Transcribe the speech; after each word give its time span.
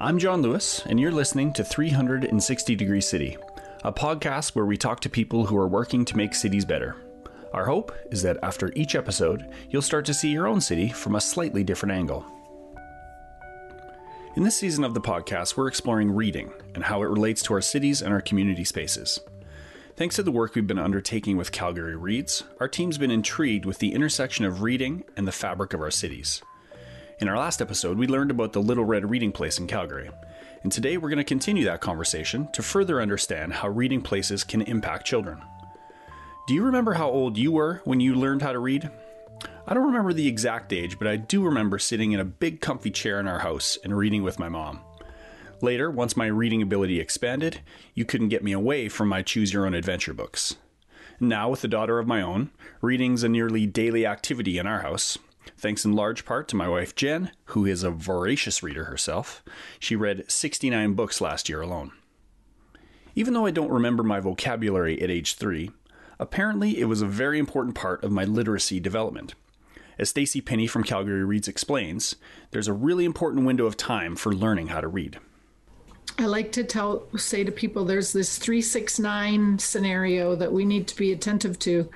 I'm 0.00 0.20
John 0.20 0.42
Lewis, 0.42 0.86
and 0.86 1.00
you're 1.00 1.10
listening 1.10 1.52
to 1.54 1.64
360 1.64 2.76
Degree 2.76 3.00
City, 3.00 3.36
a 3.82 3.92
podcast 3.92 4.54
where 4.54 4.64
we 4.64 4.76
talk 4.76 5.00
to 5.00 5.10
people 5.10 5.44
who 5.44 5.56
are 5.56 5.66
working 5.66 6.04
to 6.04 6.16
make 6.16 6.36
cities 6.36 6.64
better. 6.64 6.94
Our 7.52 7.64
hope 7.64 7.90
is 8.12 8.22
that 8.22 8.38
after 8.44 8.72
each 8.76 8.94
episode, 8.94 9.52
you'll 9.70 9.82
start 9.82 10.04
to 10.04 10.14
see 10.14 10.28
your 10.30 10.46
own 10.46 10.60
city 10.60 10.88
from 10.88 11.16
a 11.16 11.20
slightly 11.20 11.64
different 11.64 11.94
angle. 11.94 12.24
In 14.36 14.44
this 14.44 14.56
season 14.56 14.84
of 14.84 14.94
the 14.94 15.00
podcast, 15.00 15.56
we're 15.56 15.66
exploring 15.66 16.12
reading 16.12 16.52
and 16.76 16.84
how 16.84 17.02
it 17.02 17.06
relates 17.06 17.42
to 17.42 17.54
our 17.54 17.60
cities 17.60 18.00
and 18.00 18.14
our 18.14 18.20
community 18.20 18.62
spaces. 18.62 19.18
Thanks 19.96 20.14
to 20.14 20.22
the 20.22 20.30
work 20.30 20.54
we've 20.54 20.64
been 20.64 20.78
undertaking 20.78 21.36
with 21.36 21.50
Calgary 21.50 21.96
Reads, 21.96 22.44
our 22.60 22.68
team's 22.68 22.98
been 22.98 23.10
intrigued 23.10 23.66
with 23.66 23.80
the 23.80 23.92
intersection 23.92 24.44
of 24.44 24.62
reading 24.62 25.02
and 25.16 25.26
the 25.26 25.32
fabric 25.32 25.74
of 25.74 25.80
our 25.80 25.90
cities. 25.90 26.40
In 27.20 27.26
our 27.26 27.36
last 27.36 27.60
episode, 27.60 27.98
we 27.98 28.06
learned 28.06 28.30
about 28.30 28.52
the 28.52 28.62
Little 28.62 28.84
Red 28.84 29.10
Reading 29.10 29.32
Place 29.32 29.58
in 29.58 29.66
Calgary. 29.66 30.08
And 30.62 30.70
today 30.70 30.96
we're 30.96 31.08
going 31.08 31.16
to 31.16 31.24
continue 31.24 31.64
that 31.64 31.80
conversation 31.80 32.48
to 32.52 32.62
further 32.62 33.02
understand 33.02 33.54
how 33.54 33.70
reading 33.70 34.02
places 34.02 34.44
can 34.44 34.62
impact 34.62 35.04
children. 35.04 35.42
Do 36.46 36.54
you 36.54 36.62
remember 36.62 36.92
how 36.92 37.10
old 37.10 37.36
you 37.36 37.50
were 37.50 37.80
when 37.82 37.98
you 37.98 38.14
learned 38.14 38.42
how 38.42 38.52
to 38.52 38.60
read? 38.60 38.88
I 39.66 39.74
don't 39.74 39.86
remember 39.86 40.12
the 40.12 40.28
exact 40.28 40.72
age, 40.72 40.96
but 40.96 41.08
I 41.08 41.16
do 41.16 41.42
remember 41.42 41.80
sitting 41.80 42.12
in 42.12 42.20
a 42.20 42.24
big 42.24 42.60
comfy 42.60 42.92
chair 42.92 43.18
in 43.18 43.26
our 43.26 43.40
house 43.40 43.76
and 43.82 43.98
reading 43.98 44.22
with 44.22 44.38
my 44.38 44.48
mom. 44.48 44.78
Later, 45.60 45.90
once 45.90 46.16
my 46.16 46.26
reading 46.26 46.62
ability 46.62 47.00
expanded, 47.00 47.62
you 47.94 48.04
couldn't 48.04 48.28
get 48.28 48.44
me 48.44 48.52
away 48.52 48.88
from 48.88 49.08
my 49.08 49.22
choose 49.22 49.52
your 49.52 49.66
own 49.66 49.74
adventure 49.74 50.14
books. 50.14 50.54
Now, 51.18 51.50
with 51.50 51.64
a 51.64 51.68
daughter 51.68 51.98
of 51.98 52.06
my 52.06 52.22
own, 52.22 52.50
reading's 52.80 53.24
a 53.24 53.28
nearly 53.28 53.66
daily 53.66 54.06
activity 54.06 54.56
in 54.56 54.68
our 54.68 54.82
house, 54.82 55.18
Thanks 55.56 55.84
in 55.84 55.92
large 55.92 56.24
part 56.24 56.48
to 56.48 56.56
my 56.56 56.68
wife 56.68 56.94
Jen, 56.94 57.30
who 57.46 57.64
is 57.64 57.82
a 57.82 57.90
voracious 57.90 58.62
reader 58.62 58.84
herself. 58.84 59.42
She 59.78 59.96
read 59.96 60.30
69 60.30 60.94
books 60.94 61.20
last 61.20 61.48
year 61.48 61.60
alone. 61.60 61.92
Even 63.14 63.34
though 63.34 63.46
I 63.46 63.50
don't 63.50 63.70
remember 63.70 64.02
my 64.02 64.20
vocabulary 64.20 65.00
at 65.02 65.10
age 65.10 65.34
3, 65.34 65.70
apparently 66.18 66.78
it 66.78 66.84
was 66.84 67.02
a 67.02 67.06
very 67.06 67.38
important 67.38 67.74
part 67.74 68.04
of 68.04 68.12
my 68.12 68.24
literacy 68.24 68.78
development. 68.80 69.34
As 69.98 70.10
Stacy 70.10 70.40
Penny 70.40 70.68
from 70.68 70.84
Calgary 70.84 71.24
Reads 71.24 71.48
explains, 71.48 72.14
there's 72.52 72.68
a 72.68 72.72
really 72.72 73.04
important 73.04 73.44
window 73.44 73.66
of 73.66 73.76
time 73.76 74.14
for 74.14 74.32
learning 74.32 74.68
how 74.68 74.80
to 74.80 74.86
read. 74.86 75.18
I 76.18 76.26
like 76.26 76.52
to 76.52 76.64
tell 76.64 77.06
say 77.16 77.44
to 77.44 77.52
people 77.52 77.84
there's 77.84 78.12
this 78.12 78.38
369 78.38 79.58
scenario 79.58 80.34
that 80.36 80.52
we 80.52 80.64
need 80.64 80.88
to 80.88 80.96
be 80.96 81.12
attentive 81.12 81.58
to 81.60 81.88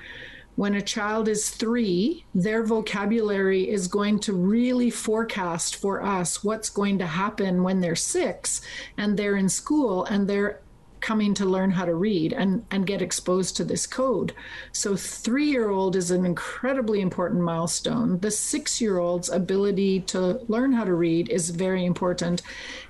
when 0.55 0.75
a 0.75 0.81
child 0.81 1.27
is 1.27 1.49
three, 1.49 2.25
their 2.35 2.63
vocabulary 2.63 3.69
is 3.69 3.87
going 3.87 4.19
to 4.19 4.33
really 4.33 4.89
forecast 4.89 5.75
for 5.75 6.03
us 6.03 6.43
what's 6.43 6.69
going 6.69 6.99
to 6.99 7.07
happen 7.07 7.63
when 7.63 7.81
they're 7.81 7.95
six 7.95 8.61
and 8.97 9.17
they're 9.17 9.37
in 9.37 9.49
school 9.49 10.05
and 10.05 10.27
they're 10.27 10.61
coming 11.03 11.33
to 11.33 11.45
learn 11.45 11.69
how 11.69 11.83
to 11.83 11.93
read 11.93 12.31
and, 12.33 12.65
and 12.71 12.87
get 12.87 13.01
exposed 13.01 13.57
to 13.57 13.63
this 13.65 13.85
code. 13.85 14.33
So, 14.71 14.95
three 14.95 15.45
year 15.45 15.69
old 15.69 15.95
is 15.95 16.09
an 16.09 16.25
incredibly 16.25 17.01
important 17.01 17.41
milestone. 17.41 18.19
The 18.19 18.31
six 18.31 18.79
year 18.81 18.97
old's 18.97 19.29
ability 19.29 19.99
to 20.13 20.39
learn 20.47 20.71
how 20.71 20.85
to 20.85 20.93
read 20.93 21.29
is 21.29 21.49
very 21.49 21.85
important. 21.85 22.41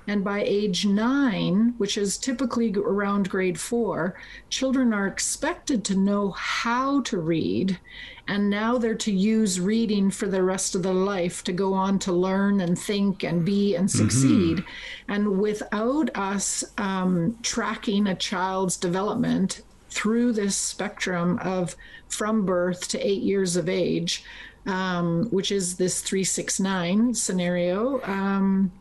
And 0.06 0.22
by 0.22 0.42
age 0.44 0.86
nine, 0.86 1.74
which 1.78 1.98
is 1.98 2.16
typically 2.16 2.72
around 2.76 3.28
grade 3.28 3.58
four, 3.58 4.14
children 4.48 4.94
are 4.94 5.08
expected 5.08 5.84
to 5.84 5.96
know 5.96 6.30
how 6.30 7.00
to 7.02 7.18
read 7.18 7.78
and 8.26 8.48
now 8.48 8.78
they're 8.78 8.94
to 8.94 9.12
use 9.12 9.60
reading 9.60 10.10
for 10.10 10.26
the 10.26 10.42
rest 10.42 10.74
of 10.74 10.82
their 10.82 10.94
life 10.94 11.44
to 11.44 11.52
go 11.52 11.74
on 11.74 11.98
to 12.00 12.12
learn 12.12 12.60
and 12.60 12.78
think 12.78 13.22
and 13.22 13.44
be 13.44 13.74
and 13.74 13.88
mm-hmm. 13.88 13.98
succeed. 13.98 14.58
Mm-hmm. 14.58 15.12
And 15.12 15.40
without 15.40 16.10
us 16.16 16.64
um, 16.78 17.38
tracking 17.42 18.06
a 18.06 18.14
child's 18.14 18.76
development 18.76 19.62
through 19.90 20.32
this 20.32 20.56
spectrum 20.56 21.38
of 21.42 21.76
from 22.08 22.46
birth 22.46 22.88
to 22.88 23.06
eight 23.06 23.22
years 23.22 23.56
of 23.56 23.68
age, 23.68 24.24
um, 24.66 25.26
which 25.30 25.52
is 25.52 25.76
this 25.76 26.00
369 26.00 27.14
scenario, 27.14 28.02
um, 28.04 28.72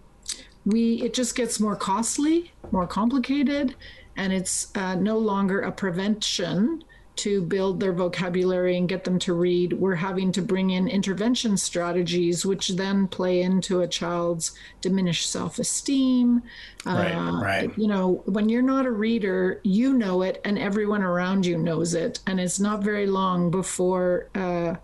we 0.66 1.02
it 1.02 1.14
just 1.14 1.36
gets 1.36 1.60
more 1.60 1.76
costly, 1.76 2.54
more 2.72 2.88
complicated, 2.88 3.76
and 4.16 4.32
it's 4.32 4.76
uh, 4.76 4.96
no 4.96 5.18
longer 5.18 5.60
a 5.62 5.72
prevention 5.72 6.84
to 7.16 7.42
build 7.42 7.80
their 7.80 7.94
vocabulary 7.94 8.78
and 8.78 8.90
get 8.90 9.04
them 9.04 9.20
to 9.20 9.34
read, 9.34 9.74
we're 9.74 9.96
having 9.96 10.32
to 10.32 10.42
bring 10.42 10.72
in 10.72 10.88
intervention 10.88 11.58
strategies, 11.58 12.46
which 12.46 12.70
then 12.70 13.08
play 13.08 13.42
into 13.42 13.82
a 13.82 13.88
child's 13.88 14.54
diminished 14.82 15.30
self 15.30 15.60
esteem. 15.60 16.42
Right, 16.86 17.12
uh, 17.12 17.40
right. 17.40 17.78
You 17.78 17.88
know, 17.88 18.24
when 18.26 18.50
you're 18.50 18.62
not 18.62 18.86
a 18.86 18.92
reader, 18.92 19.62
you 19.64 19.94
know 19.94 20.24
it, 20.24 20.42
and 20.44 20.58
everyone 20.58 21.04
around 21.04 21.46
you 21.46 21.58
knows 21.58 21.94
it. 21.94 22.20
And 22.26 22.40
it's 22.40 22.60
not 22.60 22.84
very 22.84 23.06
long 23.06 23.52
before 23.52 24.30
uh, 24.34 24.76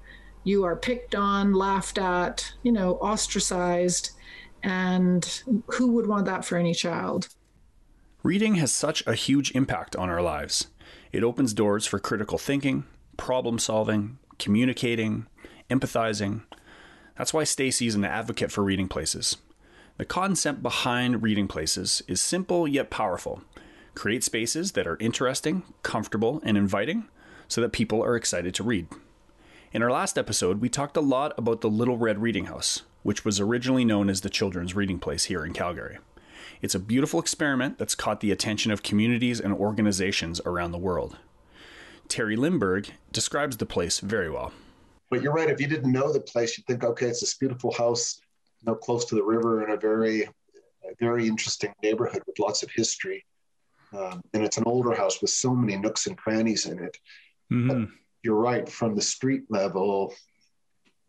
you 0.43 0.63
are 0.63 0.75
picked 0.75 1.15
on, 1.15 1.53
laughed 1.53 1.97
at, 1.97 2.53
you 2.63 2.71
know, 2.71 2.93
ostracized. 2.95 4.11
And 4.61 5.43
who 5.67 5.93
would 5.93 6.05
want 6.05 6.25
that 6.25 6.45
for 6.45 6.57
any 6.57 6.73
child? 6.73 7.29
Reading 8.21 8.55
has 8.55 8.71
such 8.71 9.05
a 9.07 9.15
huge 9.15 9.51
impact 9.55 9.95
on 9.95 10.09
our 10.09 10.21
lives. 10.21 10.67
It 11.11 11.23
opens 11.23 11.53
doors 11.53 11.85
for 11.85 11.99
critical 11.99 12.37
thinking, 12.37 12.85
problem 13.17 13.57
solving, 13.57 14.19
communicating, 14.37 15.25
empathizing. 15.69 16.43
That's 17.17 17.33
why 17.33 17.43
Stacy 17.43 17.87
is 17.87 17.95
an 17.95 18.05
advocate 18.05 18.51
for 18.51 18.63
reading 18.63 18.87
places. 18.87 19.37
The 19.97 20.05
concept 20.05 20.63
behind 20.63 21.23
reading 21.23 21.47
places 21.47 22.03
is 22.07 22.21
simple 22.21 22.67
yet 22.67 22.89
powerful. 22.89 23.41
Create 23.95 24.23
spaces 24.23 24.73
that 24.73 24.87
are 24.87 24.97
interesting, 24.99 25.63
comfortable, 25.83 26.41
and 26.45 26.57
inviting 26.57 27.09
so 27.47 27.59
that 27.59 27.73
people 27.73 28.01
are 28.03 28.15
excited 28.15 28.53
to 28.55 28.63
read. 28.63 28.87
In 29.73 29.83
our 29.83 29.91
last 29.91 30.17
episode, 30.17 30.61
we 30.61 30.69
talked 30.69 30.95
a 30.95 31.01
lot 31.01 31.33
about 31.37 31.61
the 31.61 31.69
Little 31.69 31.97
Red 31.97 32.21
Reading 32.21 32.45
House, 32.45 32.83
which 33.03 33.25
was 33.25 33.39
originally 33.39 33.83
known 33.83 34.09
as 34.09 34.21
the 34.21 34.29
Children's 34.29 34.75
Reading 34.75 34.99
Place 34.99 35.25
here 35.25 35.43
in 35.43 35.53
Calgary. 35.53 35.97
It's 36.61 36.75
a 36.75 36.79
beautiful 36.79 37.19
experiment 37.19 37.77
that's 37.77 37.95
caught 37.95 38.19
the 38.19 38.31
attention 38.31 38.71
of 38.71 38.83
communities 38.83 39.39
and 39.39 39.53
organizations 39.53 40.41
around 40.45 40.71
the 40.71 40.77
world. 40.77 41.17
Terry 42.07 42.35
Lindberg 42.35 42.89
describes 43.11 43.57
the 43.57 43.65
place 43.65 43.99
very 43.99 44.29
well. 44.29 44.51
But 45.09 45.21
you're 45.21 45.33
right. 45.33 45.49
If 45.49 45.61
you 45.61 45.67
didn't 45.67 45.91
know 45.91 46.11
the 46.11 46.19
place, 46.19 46.57
you'd 46.57 46.65
think, 46.67 46.83
okay, 46.83 47.07
it's 47.07 47.21
this 47.21 47.35
beautiful 47.35 47.73
house, 47.73 48.19
you 48.61 48.65
know, 48.67 48.75
close 48.75 49.05
to 49.05 49.15
the 49.15 49.23
river 49.23 49.63
in 49.63 49.71
a 49.71 49.77
very, 49.77 50.23
a 50.23 50.95
very 50.99 51.27
interesting 51.27 51.73
neighborhood 51.81 52.23
with 52.27 52.37
lots 52.39 52.63
of 52.63 52.69
history. 52.71 53.25
Um, 53.91 54.21
and 54.33 54.43
it's 54.43 54.57
an 54.57 54.65
older 54.67 54.93
house 54.93 55.21
with 55.21 55.31
so 55.31 55.55
many 55.55 55.75
nooks 55.77 56.07
and 56.07 56.17
crannies 56.17 56.65
in 56.65 56.79
it. 56.79 56.97
Mm-hmm. 57.51 57.85
You're 58.23 58.35
right. 58.35 58.69
From 58.69 58.95
the 58.95 59.01
street 59.01 59.43
level, 59.49 60.13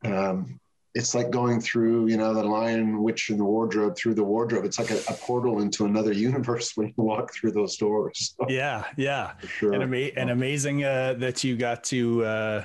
um, 0.04 0.58
it's 0.94 1.14
like 1.14 1.30
going 1.30 1.60
through, 1.60 2.08
you 2.08 2.16
know, 2.16 2.34
the 2.34 2.42
lion, 2.42 3.02
witch, 3.02 3.30
and 3.30 3.38
the 3.38 3.44
wardrobe 3.44 3.96
through 3.96 4.14
the 4.14 4.24
wardrobe. 4.24 4.64
It's 4.64 4.78
like 4.78 4.90
a, 4.90 4.98
a 5.08 5.14
portal 5.14 5.60
into 5.60 5.84
another 5.84 6.12
universe 6.12 6.72
when 6.76 6.88
you 6.88 6.94
walk 6.96 7.32
through 7.32 7.52
those 7.52 7.76
doors. 7.76 8.34
So, 8.36 8.46
yeah, 8.48 8.84
yeah, 8.96 9.32
sure. 9.46 9.72
and, 9.72 9.82
ama- 9.82 10.10
and 10.16 10.30
amazing 10.30 10.84
uh, 10.84 11.14
that 11.18 11.44
you 11.44 11.56
got 11.56 11.84
to 11.84 12.24
uh, 12.24 12.64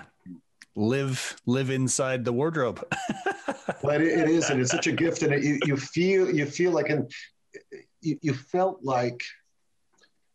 live 0.75 1.35
live 1.45 1.69
inside 1.69 2.25
the 2.25 2.33
wardrobe. 2.33 2.83
but 3.83 4.01
it, 4.01 4.19
it 4.19 4.29
is, 4.29 4.49
and 4.49 4.59
it's 4.59 4.71
such 4.71 4.87
a 4.87 4.91
gift, 4.91 5.21
and 5.21 5.33
it, 5.33 5.43
you, 5.43 5.59
you 5.65 5.77
feel 5.77 6.29
you 6.33 6.45
feel 6.45 6.71
like, 6.71 6.89
and 6.89 7.11
you, 8.01 8.17
you 8.21 8.33
felt 8.33 8.79
like 8.83 9.21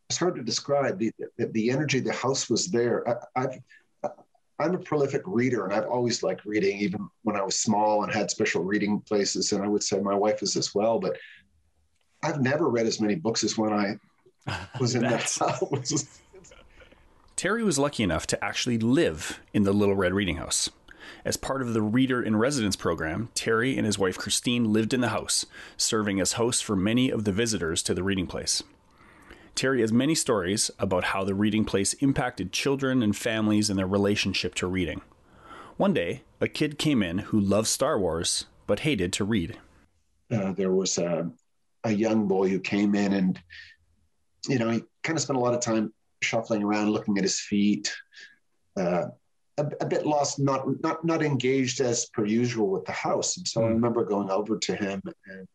it's 0.09 0.19
hard 0.19 0.35
to 0.37 0.43
describe 0.43 0.99
the, 0.99 1.13
the, 1.39 1.47
the 1.47 1.71
energy. 1.71 2.01
The 2.01 2.13
house 2.13 2.49
was 2.49 2.69
there. 2.69 3.09
I, 3.09 3.43
I've 3.43 3.59
I'm 4.61 4.75
a 4.75 4.79
prolific 4.79 5.23
reader 5.25 5.65
and 5.65 5.73
I've 5.73 5.89
always 5.89 6.23
liked 6.23 6.45
reading, 6.45 6.79
even 6.79 7.09
when 7.23 7.35
I 7.35 7.43
was 7.43 7.57
small 7.57 8.05
and 8.05 8.13
had 8.13 8.31
special 8.31 8.63
reading 8.63 9.01
places. 9.01 9.53
And 9.53 9.65
I 9.65 9.69
would 9.69 9.83
say 9.83 9.99
my 10.01 10.15
wife 10.15 10.43
is 10.43 10.55
as 10.57 10.75
well, 10.75 10.99
but 10.99 11.17
I've 12.23 12.43
never 12.43 12.69
read 12.69 12.87
as 12.87 13.01
many 13.01 13.15
books 13.15 13.43
as 13.43 13.57
when 13.57 13.73
I 13.73 13.97
was 14.81 14.95
in 14.95 15.03
that 15.03 15.23
house. 15.23 16.21
Terry 17.37 17.65
was 17.65 17.79
lucky 17.79 18.03
enough 18.03 18.27
to 18.29 18.45
actually 18.45 18.77
live 18.77 19.41
in 19.55 19.63
the 19.63 19.73
Little 19.73 19.95
Red 19.95 20.13
Reading 20.13 20.37
House. 20.37 20.69
As 21.25 21.39
part 21.39 21.63
of 21.63 21.73
the 21.73 21.81
Reader 21.81 22.23
in 22.23 22.37
Residence 22.37 22.77
program, 22.77 23.31
Terry 23.35 23.79
and 23.79 23.87
his 23.87 23.99
wife 23.99 24.19
Christine 24.19 24.73
lived 24.73 24.93
in 24.93 25.01
the 25.01 25.09
house, 25.09 25.47
serving 25.79 26.21
as 26.21 26.35
hosts 26.35 26.61
for 26.61 26.77
many 26.77 27.11
of 27.11 27.25
the 27.25 27.33
visitors 27.33 27.83
to 27.85 27.95
the 27.95 28.03
reading 28.03 28.27
place. 28.27 28.63
Terry 29.55 29.81
has 29.81 29.93
many 29.93 30.15
stories 30.15 30.71
about 30.79 31.05
how 31.05 31.25
the 31.25 31.35
reading 31.35 31.65
place 31.65 31.93
impacted 31.95 32.53
children 32.53 33.03
and 33.03 33.17
families 33.17 33.71
and 33.71 33.79
their 33.79 33.87
relationship 33.87 34.55
to 34.57 34.67
reading. 34.67 35.03
One 35.77 35.93
day, 35.93 36.23
a 36.41 36.49
kid 36.49 36.79
came 36.79 37.03
in 37.03 37.19
who 37.19 37.41
loved 37.41 37.69
Star 37.69 37.99
Wars 37.99 38.47
but 38.67 38.81
hated 38.81 39.13
to 39.15 39.25
read. 39.25 39.59
Uh, 40.31 40.53
there 40.53 40.73
was 40.73 40.99
a, 40.99 41.31
a 41.85 41.93
young 41.93 42.29
boy 42.29 42.49
who 42.49 42.61
came 42.61 42.95
in 42.95 43.13
and, 43.13 43.41
you 44.49 44.59
know, 44.59 44.71
he 44.71 44.83
kind 45.03 45.17
of 45.17 45.23
spent 45.23 45.39
a 45.39 45.41
lot 45.43 45.55
of 45.55 45.61
time 45.61 45.93
shuffling 46.23 46.63
around, 46.63 46.91
looking 46.91 47.19
at 47.19 47.25
his 47.25 47.41
feet, 47.41 47.93
uh, 48.77 49.07
a, 49.59 49.67
a, 49.81 49.87
bit 49.87 50.07
lost, 50.07 50.39
not 50.39 50.65
not 50.83 51.05
not 51.05 51.23
engaged 51.23 51.81
as 51.81 52.07
per 52.07 52.25
usual 52.25 52.69
with 52.69 52.85
the 52.85 52.93
house. 52.93 53.37
And 53.37 53.47
so 53.47 53.61
mm. 53.61 53.65
I 53.65 53.67
hmm. 53.69 53.75
remember 53.75 54.05
going 54.05 54.31
over 54.31 54.59
to 54.59 54.77
him 54.77 55.03
and 55.05 55.49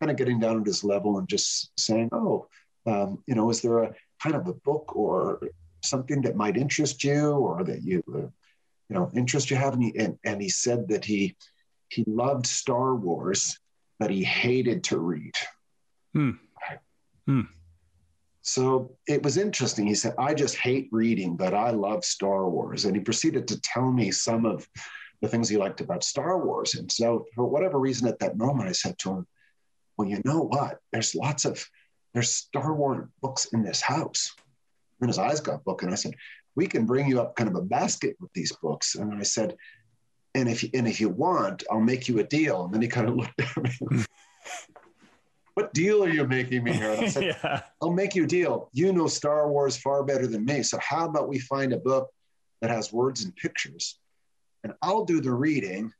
kind 0.00 0.10
of 0.10 0.16
getting 0.16 0.38
down 0.38 0.60
at 0.60 0.66
his 0.66 0.84
level 0.84 1.18
and 1.18 1.28
just 1.28 1.70
saying, 1.78 2.10
"Oh, 2.12 2.46
um, 2.88 3.22
you 3.26 3.34
know, 3.34 3.50
is 3.50 3.60
there 3.60 3.82
a 3.82 3.94
kind 4.22 4.34
of 4.34 4.46
a 4.46 4.54
book 4.54 4.96
or 4.96 5.40
something 5.82 6.22
that 6.22 6.36
might 6.36 6.56
interest 6.56 7.04
you, 7.04 7.30
or 7.30 7.64
that 7.64 7.82
you, 7.82 8.02
uh, 8.14 8.18
you 8.18 8.30
know, 8.96 9.10
interest 9.14 9.50
you 9.50 9.56
have?" 9.56 9.74
And 9.74 9.82
he, 9.82 9.98
and, 9.98 10.18
and 10.24 10.40
he 10.40 10.48
said 10.48 10.88
that 10.88 11.04
he 11.04 11.36
he 11.88 12.04
loved 12.06 12.46
Star 12.46 12.94
Wars, 12.94 13.58
but 13.98 14.10
he 14.10 14.24
hated 14.24 14.84
to 14.84 14.98
read. 14.98 15.34
Hmm. 16.14 16.30
Hmm. 17.26 17.42
So 18.42 18.96
it 19.06 19.22
was 19.22 19.36
interesting. 19.36 19.86
He 19.86 19.94
said, 19.94 20.14
I 20.18 20.32
just 20.32 20.56
hate 20.56 20.88
reading, 20.90 21.36
but 21.36 21.52
I 21.52 21.70
love 21.70 22.04
Star 22.04 22.48
Wars. 22.48 22.86
And 22.86 22.96
he 22.96 23.02
proceeded 23.02 23.46
to 23.48 23.60
tell 23.60 23.92
me 23.92 24.10
some 24.10 24.46
of 24.46 24.66
the 25.20 25.28
things 25.28 25.48
he 25.48 25.58
liked 25.58 25.82
about 25.82 26.04
Star 26.04 26.42
Wars. 26.42 26.74
And 26.74 26.90
so, 26.90 27.26
for 27.34 27.44
whatever 27.44 27.78
reason, 27.78 28.08
at 28.08 28.18
that 28.20 28.38
moment, 28.38 28.68
I 28.68 28.72
said 28.72 28.98
to 29.00 29.10
him, 29.10 29.26
Well, 29.96 30.08
you 30.08 30.22
know 30.24 30.40
what? 30.40 30.78
There's 30.92 31.14
lots 31.14 31.44
of 31.44 31.62
there's 32.14 32.30
Star 32.30 32.74
Wars 32.74 33.08
books 33.22 33.46
in 33.52 33.62
this 33.62 33.80
house. 33.80 34.34
And 35.00 35.08
his 35.08 35.18
eyes 35.18 35.40
got 35.40 35.64
book, 35.64 35.82
and 35.82 35.92
I 35.92 35.94
said, 35.94 36.14
We 36.56 36.66
can 36.66 36.86
bring 36.86 37.06
you 37.06 37.20
up 37.20 37.36
kind 37.36 37.48
of 37.48 37.54
a 37.54 37.62
basket 37.62 38.16
with 38.20 38.32
these 38.32 38.52
books. 38.60 38.96
And 38.96 39.14
I 39.14 39.22
said, 39.22 39.56
and 40.34 40.48
if 40.48 40.64
and 40.74 40.86
if 40.86 41.00
you 41.00 41.08
want, 41.08 41.62
I'll 41.70 41.80
make 41.80 42.08
you 42.08 42.18
a 42.18 42.24
deal. 42.24 42.64
And 42.64 42.74
then 42.74 42.82
he 42.82 42.88
kind 42.88 43.08
of 43.08 43.16
looked 43.20 43.40
at 43.40 43.56
me 43.56 44.04
what 45.58 45.74
deal 45.74 46.04
are 46.04 46.08
you 46.08 46.24
making 46.24 46.62
me 46.62 46.72
here? 46.72 46.92
And 46.92 47.04
I 47.06 47.08
said, 47.08 47.24
yeah. 47.42 47.62
I'll 47.82 47.90
make 47.90 48.14
you 48.14 48.22
a 48.22 48.28
deal. 48.28 48.70
You 48.72 48.92
know 48.92 49.08
Star 49.08 49.50
Wars 49.50 49.76
far 49.76 50.04
better 50.04 50.28
than 50.28 50.44
me. 50.44 50.62
So 50.62 50.78
how 50.80 51.08
about 51.08 51.28
we 51.28 51.40
find 51.40 51.72
a 51.72 51.78
book 51.78 52.10
that 52.60 52.70
has 52.70 52.92
words 52.92 53.24
and 53.24 53.34
pictures, 53.34 53.98
and 54.62 54.72
I'll 54.82 55.04
do 55.04 55.20
the 55.20 55.32
reading, 55.32 55.92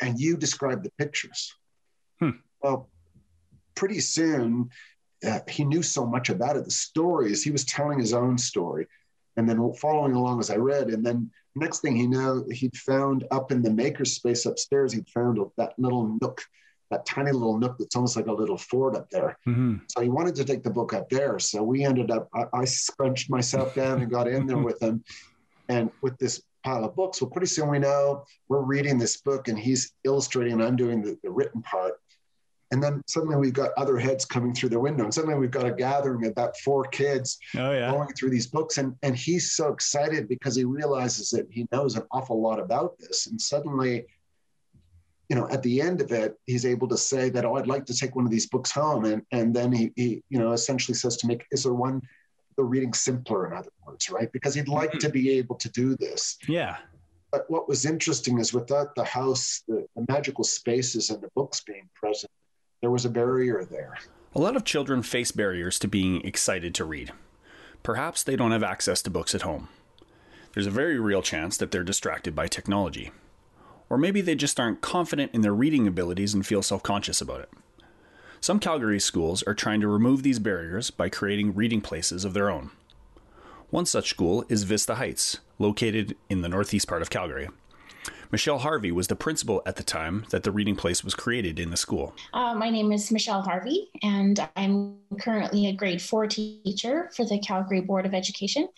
and 0.00 0.20
you 0.20 0.36
describe 0.36 0.84
the 0.84 0.92
pictures. 0.98 1.52
Hmm. 2.20 2.38
Well, 2.62 2.88
pretty 3.74 3.98
soon, 3.98 4.70
he 5.48 5.64
knew 5.64 5.82
so 5.82 6.06
much 6.06 6.28
about 6.30 6.56
it. 6.56 6.64
The 6.64 6.70
stories 6.70 7.42
he 7.42 7.50
was 7.50 7.64
telling 7.64 7.98
his 7.98 8.12
own 8.12 8.38
story, 8.38 8.86
and 9.36 9.48
then 9.48 9.72
following 9.74 10.14
along 10.14 10.40
as 10.40 10.50
I 10.50 10.56
read, 10.56 10.88
and 10.88 11.04
then 11.04 11.30
next 11.54 11.80
thing 11.80 11.96
he 11.96 12.06
knew, 12.06 12.46
he'd 12.50 12.76
found 12.76 13.24
up 13.30 13.52
in 13.52 13.62
the 13.62 13.70
makerspace 13.70 14.46
upstairs, 14.46 14.92
he'd 14.92 15.08
found 15.08 15.38
that 15.56 15.74
little 15.78 16.16
nook 16.20 16.42
that 16.90 17.06
tiny 17.06 17.32
little 17.32 17.58
nook 17.58 17.76
that's 17.78 17.96
almost 17.96 18.16
like 18.16 18.26
a 18.26 18.32
little 18.32 18.56
fort 18.56 18.94
up 18.94 19.10
there. 19.10 19.38
Mm-hmm. 19.46 19.76
So 19.88 20.00
he 20.00 20.08
wanted 20.08 20.34
to 20.36 20.44
take 20.44 20.62
the 20.62 20.70
book 20.70 20.92
up 20.92 21.08
there. 21.10 21.38
So 21.38 21.62
we 21.62 21.84
ended 21.84 22.10
up, 22.10 22.28
I, 22.34 22.44
I 22.52 22.64
scrunched 22.64 23.30
myself 23.30 23.74
down 23.74 24.00
and 24.00 24.10
got 24.10 24.28
in 24.28 24.46
there 24.46 24.58
with 24.58 24.80
him. 24.80 25.02
And 25.68 25.90
with 26.02 26.16
this 26.18 26.42
pile 26.62 26.84
of 26.84 26.94
books, 26.94 27.20
well, 27.20 27.30
pretty 27.30 27.46
soon 27.46 27.70
we 27.70 27.78
know 27.78 28.24
we're 28.48 28.62
reading 28.62 28.98
this 28.98 29.16
book 29.16 29.48
and 29.48 29.58
he's 29.58 29.92
illustrating 30.04 30.54
and 30.54 30.62
I'm 30.62 30.76
doing 30.76 31.02
the, 31.02 31.18
the 31.22 31.30
written 31.30 31.62
part. 31.62 31.94
And 32.74 32.82
then 32.82 33.04
suddenly 33.06 33.36
we've 33.36 33.52
got 33.52 33.70
other 33.76 33.98
heads 33.98 34.24
coming 34.24 34.52
through 34.52 34.70
the 34.70 34.80
window. 34.80 35.04
And 35.04 35.14
suddenly 35.14 35.38
we've 35.38 35.48
got 35.48 35.64
a 35.64 35.70
gathering 35.70 36.24
of 36.24 36.32
about 36.32 36.56
four 36.56 36.82
kids 36.82 37.38
oh, 37.56 37.70
yeah. 37.70 37.88
going 37.88 38.08
through 38.14 38.30
these 38.30 38.48
books. 38.48 38.78
And, 38.78 38.96
and 39.04 39.16
he's 39.16 39.52
so 39.52 39.68
excited 39.68 40.28
because 40.28 40.56
he 40.56 40.64
realizes 40.64 41.30
that 41.30 41.46
he 41.48 41.68
knows 41.70 41.94
an 41.94 42.02
awful 42.10 42.42
lot 42.42 42.58
about 42.58 42.98
this. 42.98 43.28
And 43.28 43.40
suddenly 43.40 44.06
you 45.28 45.36
know, 45.36 45.48
at 45.50 45.62
the 45.62 45.80
end 45.80 46.00
of 46.00 46.10
it, 46.10 46.36
he's 46.46 46.66
able 46.66 46.88
to 46.88 46.96
say 46.96 47.30
that, 47.30 47.44
oh, 47.44 47.54
I'd 47.54 47.68
like 47.68 47.86
to 47.86 47.96
take 47.96 48.16
one 48.16 48.24
of 48.24 48.30
these 48.32 48.46
books 48.46 48.72
home. 48.72 49.04
And, 49.04 49.22
and 49.30 49.54
then 49.54 49.70
he, 49.72 49.92
he, 49.94 50.22
you 50.28 50.38
know, 50.38 50.52
essentially 50.52 50.96
says 50.96 51.16
to 51.18 51.28
me, 51.28 51.38
is 51.52 51.62
there 51.62 51.72
one, 51.72 52.02
the 52.56 52.64
reading 52.64 52.92
simpler, 52.92 53.46
in 53.46 53.54
other 53.56 53.70
words, 53.86 54.10
right? 54.10 54.30
Because 54.32 54.54
he'd 54.54 54.68
like 54.68 54.90
mm-hmm. 54.90 54.98
to 54.98 55.08
be 55.08 55.30
able 55.38 55.54
to 55.56 55.70
do 55.70 55.96
this. 55.96 56.36
Yeah. 56.48 56.76
But 57.32 57.48
what 57.48 57.68
was 57.68 57.86
interesting 57.86 58.38
is 58.38 58.52
without 58.52 58.94
the 58.96 59.04
house, 59.04 59.62
the, 59.66 59.86
the 59.96 60.04
magical 60.08 60.44
spaces 60.44 61.08
and 61.08 61.22
the 61.22 61.30
books 61.34 61.62
being 61.62 61.88
present, 61.94 62.30
there 62.84 62.90
was 62.90 63.04
a 63.04 63.10
barrier 63.10 63.64
there. 63.64 63.98
A 64.34 64.40
lot 64.40 64.54
of 64.54 64.64
children 64.64 65.02
face 65.02 65.32
barriers 65.32 65.78
to 65.80 65.88
being 65.88 66.20
excited 66.24 66.74
to 66.76 66.84
read. 66.84 67.12
Perhaps 67.82 68.22
they 68.22 68.36
don't 68.36 68.52
have 68.52 68.62
access 68.62 69.02
to 69.02 69.10
books 69.10 69.34
at 69.34 69.42
home. 69.42 69.68
There's 70.52 70.66
a 70.66 70.70
very 70.70 71.00
real 71.00 71.22
chance 71.22 71.56
that 71.56 71.72
they're 71.72 71.82
distracted 71.82 72.36
by 72.36 72.46
technology 72.46 73.10
or 73.94 73.98
maybe 73.98 74.20
they 74.20 74.34
just 74.34 74.58
aren't 74.58 74.80
confident 74.80 75.32
in 75.34 75.42
their 75.42 75.54
reading 75.54 75.86
abilities 75.86 76.34
and 76.34 76.46
feel 76.46 76.62
self 76.62 76.82
conscious 76.82 77.20
about 77.20 77.40
it. 77.40 77.50
Some 78.40 78.58
Calgary 78.58 79.00
schools 79.00 79.42
are 79.44 79.54
trying 79.54 79.80
to 79.80 79.88
remove 79.88 80.22
these 80.22 80.38
barriers 80.38 80.90
by 80.90 81.08
creating 81.08 81.54
reading 81.54 81.80
places 81.80 82.24
of 82.24 82.34
their 82.34 82.50
own. 82.50 82.70
One 83.70 83.86
such 83.86 84.10
school 84.10 84.44
is 84.48 84.64
Vista 84.64 84.96
Heights, 84.96 85.38
located 85.58 86.16
in 86.28 86.42
the 86.42 86.48
northeast 86.48 86.86
part 86.86 87.02
of 87.02 87.10
Calgary. 87.10 87.48
Michelle 88.30 88.58
Harvey 88.58 88.92
was 88.92 89.08
the 89.08 89.16
principal 89.16 89.62
at 89.66 89.76
the 89.76 89.82
time 89.82 90.24
that 90.30 90.42
the 90.42 90.50
reading 90.50 90.76
place 90.76 91.04
was 91.04 91.14
created 91.14 91.58
in 91.58 91.70
the 91.70 91.76
school. 91.76 92.14
Uh, 92.32 92.54
my 92.54 92.70
name 92.70 92.92
is 92.92 93.10
Michelle 93.10 93.42
Harvey, 93.42 93.88
and 94.02 94.46
I'm 94.56 94.96
currently 95.20 95.66
a 95.66 95.72
grade 95.72 96.02
four 96.02 96.26
teacher 96.26 97.10
for 97.14 97.24
the 97.24 97.38
Calgary 97.38 97.80
Board 97.80 98.06
of 98.06 98.14
Education. 98.14 98.68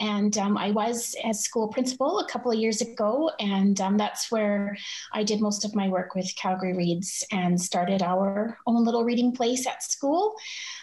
And 0.00 0.36
um, 0.38 0.56
I 0.56 0.70
was 0.70 1.14
as 1.24 1.40
school 1.40 1.68
principal 1.68 2.18
a 2.18 2.28
couple 2.28 2.50
of 2.50 2.58
years 2.58 2.80
ago, 2.80 3.30
and 3.38 3.80
um, 3.80 3.96
that's 3.96 4.30
where 4.30 4.76
I 5.12 5.22
did 5.22 5.40
most 5.40 5.64
of 5.64 5.74
my 5.74 5.88
work 5.88 6.14
with 6.14 6.34
Calgary 6.36 6.74
Reads 6.74 7.24
and 7.30 7.60
started 7.60 8.02
our 8.02 8.58
own 8.66 8.84
little 8.84 9.04
reading 9.04 9.32
place 9.32 9.66
at 9.66 9.82
school. 9.82 10.34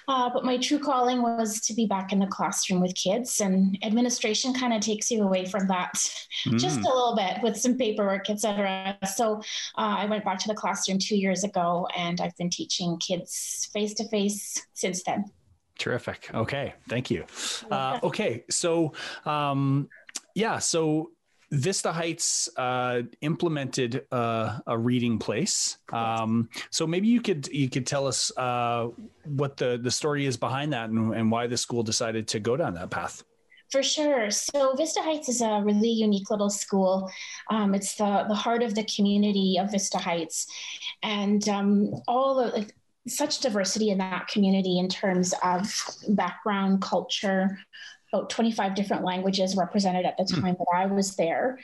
Uh, 0.08 0.30
but 0.34 0.46
my 0.46 0.58
true 0.58 0.80
calling 0.80 1.22
was 1.22 1.62
to 1.62 1.74
be 1.74 1.86
back 1.86 2.12
in 2.12 2.20
the 2.20 2.28
classroom 2.28 2.82
with 2.82 2.96
kids, 2.96 3.42
and 3.42 3.78
administration 3.84 4.54
kind 4.54 4.74
of 4.74 4.82
takes 4.82 5.12
you 5.12 5.24
away 5.24 5.46
from 5.46 5.68
that 5.68 5.94
mm. 6.46 6.58
just 6.60 6.80
a 6.80 6.84
little 6.84 7.16
bit 7.16 7.42
with 7.44 7.58
some 7.58 7.78
paperwork, 7.78 8.30
etc. 8.30 8.98
So 9.06 9.38
uh, 9.78 9.96
I 10.00 10.06
went 10.06 10.26
back 10.26 10.40
to 10.40 10.48
the 10.48 10.56
classroom 10.56 11.00
two 11.00 11.18
years 11.18 11.44
ago, 11.44 11.88
and 11.98 12.22
I've 12.22 12.36
been 12.38 12.50
teaching 12.50 12.98
kids 12.98 13.70
face 13.74 13.94
to 13.96 14.08
face 14.08 14.66
since 14.74 15.04
then. 15.04 15.26
Terrific. 15.82 16.30
Okay. 16.32 16.76
Thank 16.88 17.10
you. 17.10 17.26
Uh, 17.72 18.00
okay. 18.04 18.44
So, 18.52 18.94
um, 19.26 19.90
yeah. 20.36 20.60
So 20.60 21.10
Vista 21.50 21.92
Heights 21.92 22.48
uh, 22.56 23.02
implemented 23.22 24.06
uh, 24.12 24.60
a 24.68 24.78
reading 24.78 25.18
place. 25.18 25.80
Um, 25.92 26.50
so 26.70 26.86
maybe 26.86 27.08
you 27.08 27.20
could 27.20 27.48
you 27.48 27.68
could 27.68 27.88
tell 27.88 28.06
us 28.06 28.32
uh, 28.38 28.90
what 29.26 29.58
the 29.58 29.80
the 29.82 29.90
story 29.90 30.28
is 30.28 30.38
behind 30.38 30.72
that 30.74 30.92
and, 30.92 31.16
and 31.16 31.32
why 31.32 31.48
the 31.48 31.58
school 31.58 31.82
decided 31.82 32.28
to 32.28 32.40
go 32.40 32.56
down 32.56 32.76
that 32.76 32.92
path. 32.92 33.24
For 33.72 33.82
sure. 33.82 34.30
So 34.30 34.76
Vista 34.76 35.02
Heights 35.02 35.30
is 35.30 35.42
a 35.42 35.62
really 35.64 35.90
unique 35.90 36.30
little 36.30 36.52
school. 36.52 37.10
Um, 37.50 37.74
it's 37.74 37.96
the 37.96 38.26
the 38.28 38.36
heart 38.36 38.62
of 38.62 38.76
the 38.76 38.84
community 38.84 39.58
of 39.60 39.72
Vista 39.72 39.98
Heights, 39.98 40.46
and 41.02 41.50
um, 41.50 41.90
all 42.08 42.36
the 42.36 42.70
such 43.08 43.40
diversity 43.40 43.90
in 43.90 43.98
that 43.98 44.28
community 44.28 44.80
in 44.80 44.88
terms 44.88 45.34
of 45.44 45.74
background, 46.10 46.82
culture, 46.82 47.58
about 48.14 48.30
25 48.30 48.76
different 48.76 49.04
languages 49.04 49.56
represented 49.56 50.06
at 50.06 50.18
the 50.18 50.24
hmm. 50.24 50.42
time 50.42 50.56
that 50.58 50.68
I 50.74 50.86
was 50.86 51.16
there. 51.16 51.60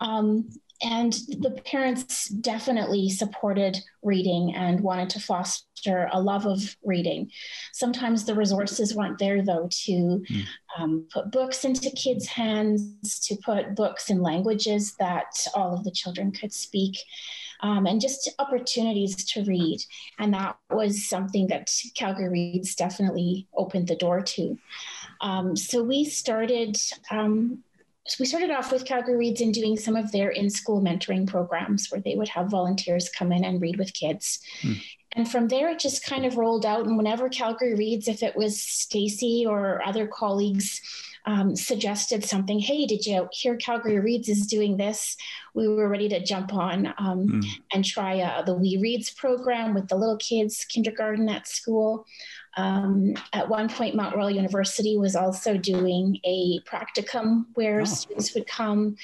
Um, 0.00 0.48
and 0.82 1.12
the 1.12 1.50
parents 1.66 2.28
definitely 2.28 3.10
supported 3.10 3.78
reading 4.02 4.54
and 4.54 4.80
wanted 4.80 5.10
to 5.10 5.20
foster 5.20 6.08
a 6.10 6.20
love 6.20 6.46
of 6.46 6.74
reading. 6.82 7.30
Sometimes 7.72 8.24
the 8.24 8.34
resources 8.34 8.94
weren't 8.94 9.18
there, 9.18 9.42
though, 9.42 9.68
to 9.70 9.92
mm. 9.92 10.44
um, 10.78 11.06
put 11.12 11.30
books 11.30 11.66
into 11.66 11.90
kids' 11.90 12.26
hands, 12.26 13.20
to 13.28 13.36
put 13.44 13.74
books 13.74 14.08
in 14.08 14.22
languages 14.22 14.94
that 14.98 15.46
all 15.54 15.74
of 15.74 15.84
the 15.84 15.90
children 15.90 16.32
could 16.32 16.52
speak 16.52 16.96
um, 17.60 17.86
and 17.86 18.00
just 18.00 18.28
opportunities 18.38 19.24
to 19.32 19.44
read. 19.44 19.80
And 20.18 20.34
that 20.34 20.56
was 20.70 21.08
something 21.08 21.46
that 21.48 21.70
Calgary 21.94 22.28
Reads 22.28 22.74
definitely 22.74 23.46
opened 23.54 23.88
the 23.88 23.96
door 23.96 24.20
to. 24.20 24.58
Um, 25.20 25.56
so 25.56 25.82
we 25.82 26.04
started. 26.04 26.76
Um, 27.10 27.62
so 28.06 28.16
we 28.18 28.26
started 28.26 28.50
off 28.50 28.72
with 28.72 28.86
Calgary 28.86 29.16
Reads 29.16 29.40
and 29.40 29.54
doing 29.54 29.76
some 29.76 29.94
of 29.94 30.10
their 30.10 30.30
in-school 30.30 30.80
mentoring 30.80 31.28
programs 31.28 31.90
where 31.90 32.00
they 32.00 32.16
would 32.16 32.28
have 32.28 32.50
volunteers 32.50 33.10
come 33.10 33.30
in 33.30 33.44
and 33.44 33.60
read 33.60 33.78
with 33.78 33.92
kids. 33.92 34.40
Hmm. 34.62 34.72
And 35.12 35.30
from 35.30 35.48
there, 35.48 35.68
it 35.68 35.78
just 35.78 36.04
kind 36.04 36.24
of 36.24 36.36
rolled 36.36 36.64
out. 36.64 36.86
And 36.86 36.96
whenever 36.96 37.28
Calgary 37.28 37.74
Reads, 37.74 38.08
if 38.08 38.22
it 38.22 38.34
was 38.36 38.60
Stacy 38.62 39.44
or 39.46 39.86
other 39.86 40.06
colleagues 40.06 40.80
um, 41.30 41.54
suggested 41.54 42.24
something, 42.24 42.58
hey, 42.58 42.86
did 42.86 43.06
you 43.06 43.28
hear 43.30 43.54
Calgary 43.54 44.00
Reads 44.00 44.28
is 44.28 44.48
doing 44.48 44.76
this? 44.76 45.16
We 45.54 45.68
were 45.68 45.88
ready 45.88 46.08
to 46.08 46.24
jump 46.24 46.52
on 46.52 46.88
um, 46.98 47.28
mm. 47.28 47.46
and 47.72 47.84
try 47.84 48.20
uh, 48.20 48.42
the 48.42 48.54
Wee 48.54 48.78
Reads 48.82 49.10
program 49.10 49.72
with 49.72 49.86
the 49.86 49.94
little 49.94 50.16
kids, 50.16 50.64
kindergarten 50.64 51.28
at 51.28 51.46
school. 51.46 52.04
Um, 52.56 53.14
at 53.32 53.48
one 53.48 53.68
point, 53.68 53.94
Mount 53.94 54.16
Royal 54.16 54.30
University 54.30 54.98
was 54.98 55.14
also 55.14 55.56
doing 55.56 56.18
a 56.24 56.58
practicum 56.62 57.46
where 57.54 57.82
oh. 57.82 57.84
students 57.84 58.34
would 58.34 58.48
come 58.48 58.96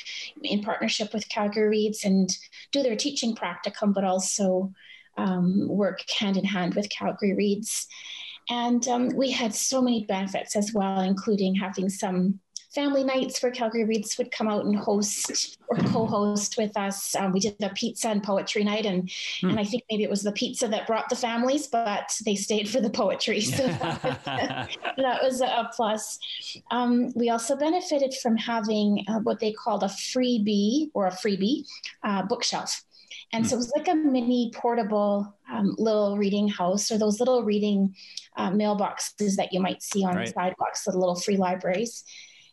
in 0.42 0.64
partnership 0.64 1.14
with 1.14 1.28
Calgary 1.28 1.68
Reads 1.68 2.04
and 2.04 2.36
do 2.72 2.82
their 2.82 2.96
teaching 2.96 3.36
practicum, 3.36 3.94
but 3.94 4.02
also 4.02 4.72
um, 5.16 5.68
work 5.68 6.00
hand 6.18 6.36
in 6.36 6.44
hand 6.44 6.74
with 6.74 6.90
Calgary 6.90 7.34
Reads. 7.34 7.86
And 8.48 8.86
um, 8.88 9.08
we 9.16 9.30
had 9.30 9.54
so 9.54 9.82
many 9.82 10.04
benefits 10.04 10.56
as 10.56 10.72
well, 10.72 11.00
including 11.00 11.54
having 11.54 11.88
some 11.88 12.40
family 12.76 13.02
nights 13.02 13.42
where 13.42 13.50
Calgary 13.50 13.84
Reads 13.84 14.18
would 14.18 14.30
come 14.30 14.48
out 14.48 14.66
and 14.66 14.76
host 14.76 15.56
or 15.68 15.78
co-host 15.78 16.58
with 16.58 16.76
us. 16.76 17.16
Um, 17.16 17.32
we 17.32 17.40
did 17.40 17.56
a 17.62 17.70
pizza 17.70 18.08
and 18.08 18.22
poetry 18.22 18.64
night, 18.64 18.84
and 18.84 19.10
hmm. 19.40 19.48
and 19.48 19.58
I 19.58 19.64
think 19.64 19.84
maybe 19.90 20.04
it 20.04 20.10
was 20.10 20.22
the 20.22 20.32
pizza 20.32 20.68
that 20.68 20.86
brought 20.86 21.08
the 21.08 21.16
families, 21.16 21.68
but 21.68 22.14
they 22.26 22.34
stayed 22.34 22.68
for 22.68 22.82
the 22.82 22.90
poetry, 22.90 23.40
so 23.40 23.66
that, 23.66 24.04
was, 24.04 24.16
that 24.98 25.22
was 25.22 25.40
a 25.40 25.70
plus. 25.74 26.18
Um, 26.70 27.12
we 27.16 27.30
also 27.30 27.56
benefited 27.56 28.14
from 28.22 28.36
having 28.36 29.04
uh, 29.08 29.20
what 29.20 29.40
they 29.40 29.52
called 29.52 29.82
a 29.82 29.88
freebie 29.88 30.90
or 30.92 31.06
a 31.06 31.12
freebie 31.12 31.64
uh, 32.04 32.22
bookshelf. 32.24 32.84
And 33.32 33.44
mm. 33.44 33.48
so 33.48 33.54
it 33.54 33.58
was 33.58 33.72
like 33.76 33.88
a 33.88 33.94
mini 33.94 34.50
portable 34.54 35.34
um, 35.50 35.74
little 35.78 36.16
reading 36.16 36.48
house 36.48 36.90
or 36.90 36.98
those 36.98 37.18
little 37.18 37.44
reading 37.44 37.94
uh, 38.36 38.50
mailboxes 38.50 39.36
that 39.36 39.52
you 39.52 39.60
might 39.60 39.82
see 39.82 40.04
on 40.04 40.16
right. 40.16 40.26
the 40.26 40.32
sidewalks, 40.32 40.84
the 40.84 40.96
little 40.96 41.16
free 41.16 41.36
libraries. 41.36 42.04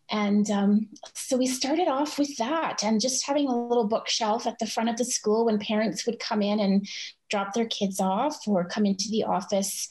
And 0.09 0.49
um, 0.51 0.89
so 1.15 1.37
we 1.37 1.47
started 1.47 1.87
off 1.87 2.19
with 2.19 2.35
that 2.37 2.83
and 2.83 3.01
just 3.01 3.25
having 3.25 3.47
a 3.47 3.67
little 3.67 3.87
bookshelf 3.87 4.45
at 4.45 4.59
the 4.59 4.67
front 4.67 4.89
of 4.89 4.97
the 4.97 5.05
school 5.05 5.45
when 5.45 5.59
parents 5.59 6.05
would 6.05 6.19
come 6.19 6.41
in 6.41 6.59
and 6.59 6.87
drop 7.33 7.53
their 7.55 7.65
kids 7.65 7.99
off 7.99 8.47
or 8.47 8.63
come 8.63 8.85
into 8.85 9.09
the 9.09 9.23
office. 9.23 9.87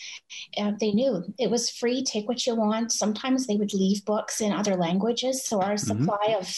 Uh, 0.56 0.70
they 0.78 0.92
knew 0.92 1.24
it 1.40 1.50
was 1.50 1.68
free, 1.70 2.04
take 2.04 2.28
what 2.28 2.46
you 2.46 2.54
want. 2.54 2.92
Sometimes 2.92 3.46
they 3.48 3.56
would 3.56 3.74
leave 3.74 4.04
books 4.04 4.40
in 4.40 4.52
other 4.52 4.76
languages. 4.76 5.44
So 5.44 5.60
our 5.60 5.74
mm-hmm. 5.74 6.04
supply 6.04 6.36
of, 6.38 6.48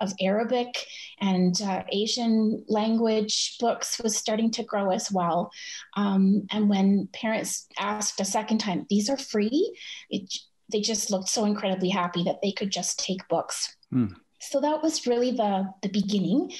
of 0.00 0.12
Arabic 0.20 0.84
and 1.20 1.54
uh, 1.62 1.84
Asian 1.92 2.64
language 2.66 3.56
books 3.60 4.00
was 4.02 4.16
starting 4.16 4.50
to 4.50 4.64
grow 4.64 4.90
as 4.90 5.12
well. 5.12 5.52
Um, 5.96 6.48
and 6.50 6.68
when 6.68 7.08
parents 7.12 7.68
asked 7.78 8.20
a 8.20 8.24
second 8.24 8.58
time, 8.58 8.84
these 8.90 9.08
are 9.08 9.16
free, 9.16 9.72
it, 10.10 10.24
they 10.72 10.80
just 10.80 11.12
looked 11.12 11.28
so 11.28 11.44
incredibly 11.44 11.90
happy 11.90 12.24
that 12.24 12.40
they 12.42 12.50
could 12.50 12.72
just 12.72 12.98
take 12.98 13.28
books. 13.28 13.76
Mm. 13.94 14.16
So 14.42 14.60
that 14.60 14.82
was 14.82 15.06
really 15.06 15.30
the, 15.30 15.72
the 15.82 15.88
beginning. 15.88 16.52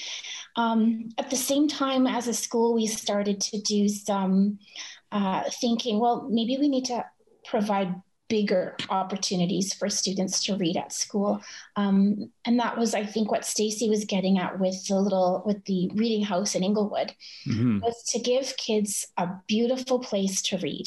Um, 0.56 1.10
at 1.18 1.30
the 1.30 1.36
same 1.36 1.68
time, 1.68 2.06
as 2.06 2.28
a 2.28 2.34
school, 2.34 2.74
we 2.74 2.86
started 2.86 3.40
to 3.40 3.60
do 3.60 3.88
some 3.88 4.58
uh, 5.10 5.42
thinking, 5.60 5.98
well, 5.98 6.28
maybe 6.30 6.56
we 6.58 6.68
need 6.68 6.86
to 6.86 7.04
provide 7.44 7.94
bigger 8.32 8.74
opportunities 8.88 9.74
for 9.74 9.90
students 9.90 10.42
to 10.42 10.56
read 10.56 10.74
at 10.74 10.90
school. 10.90 11.42
Um, 11.76 12.32
and 12.46 12.58
that 12.58 12.78
was, 12.78 12.94
I 12.94 13.04
think, 13.04 13.30
what 13.30 13.44
Stacy 13.44 13.90
was 13.90 14.06
getting 14.06 14.38
at 14.38 14.58
with 14.58 14.86
the 14.88 14.98
little 14.98 15.42
with 15.44 15.62
the 15.66 15.90
reading 15.94 16.24
house 16.24 16.54
in 16.54 16.64
Inglewood 16.64 17.12
mm-hmm. 17.46 17.80
was 17.80 18.02
to 18.04 18.18
give 18.18 18.56
kids 18.56 19.06
a 19.18 19.28
beautiful 19.46 19.98
place 19.98 20.40
to 20.48 20.56
read. 20.56 20.86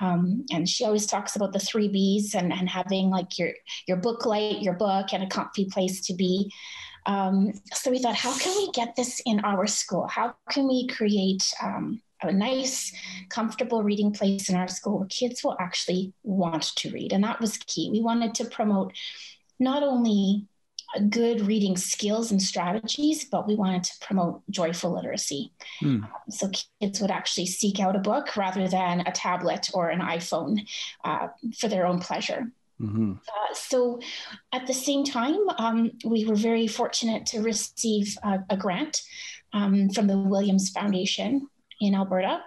Um, 0.00 0.44
and 0.50 0.68
she 0.68 0.84
always 0.84 1.06
talks 1.06 1.36
about 1.36 1.52
the 1.52 1.60
three 1.60 1.86
B's 1.86 2.34
and, 2.34 2.52
and 2.52 2.68
having 2.68 3.08
like 3.08 3.38
your 3.38 3.52
your 3.86 3.98
book 3.98 4.26
light, 4.26 4.60
your 4.60 4.74
book, 4.74 5.12
and 5.12 5.22
a 5.22 5.28
comfy 5.28 5.66
place 5.66 6.00
to 6.06 6.14
be. 6.14 6.52
Um, 7.06 7.52
so 7.72 7.92
we 7.92 8.00
thought, 8.00 8.16
how 8.16 8.36
can 8.36 8.52
we 8.56 8.72
get 8.72 8.96
this 8.96 9.22
in 9.24 9.38
our 9.44 9.68
school? 9.68 10.08
How 10.08 10.34
can 10.50 10.66
we 10.66 10.88
create 10.88 11.44
um, 11.62 12.02
a 12.22 12.32
nice, 12.32 12.92
comfortable 13.28 13.82
reading 13.82 14.12
place 14.12 14.48
in 14.48 14.56
our 14.56 14.68
school 14.68 14.98
where 14.98 15.08
kids 15.08 15.42
will 15.42 15.56
actually 15.60 16.12
want 16.22 16.74
to 16.76 16.90
read. 16.90 17.12
And 17.12 17.24
that 17.24 17.40
was 17.40 17.58
key. 17.58 17.90
We 17.90 18.00
wanted 18.00 18.34
to 18.36 18.44
promote 18.44 18.92
not 19.58 19.82
only 19.82 20.46
good 21.08 21.40
reading 21.42 21.76
skills 21.76 22.32
and 22.32 22.42
strategies, 22.42 23.24
but 23.24 23.46
we 23.46 23.54
wanted 23.54 23.84
to 23.84 23.92
promote 24.00 24.42
joyful 24.50 24.92
literacy. 24.92 25.52
Mm. 25.82 26.08
so 26.28 26.50
kids 26.80 27.00
would 27.00 27.10
actually 27.10 27.46
seek 27.46 27.78
out 27.78 27.96
a 27.96 28.00
book 28.00 28.36
rather 28.36 28.66
than 28.66 29.00
a 29.00 29.12
tablet 29.12 29.70
or 29.72 29.88
an 29.88 30.00
iPhone 30.00 30.66
uh, 31.04 31.28
for 31.56 31.68
their 31.68 31.86
own 31.86 32.00
pleasure. 32.00 32.50
Mm-hmm. 32.80 33.12
Uh, 33.12 33.54
so, 33.54 34.00
at 34.52 34.66
the 34.66 34.72
same 34.72 35.04
time, 35.04 35.38
um, 35.58 35.90
we 36.02 36.24
were 36.24 36.34
very 36.34 36.66
fortunate 36.66 37.26
to 37.26 37.42
receive 37.42 38.16
a, 38.24 38.38
a 38.48 38.56
grant 38.56 39.02
um, 39.52 39.90
from 39.90 40.06
the 40.06 40.16
Williams 40.16 40.70
Foundation 40.70 41.46
in 41.80 41.94
Alberta. 41.94 42.42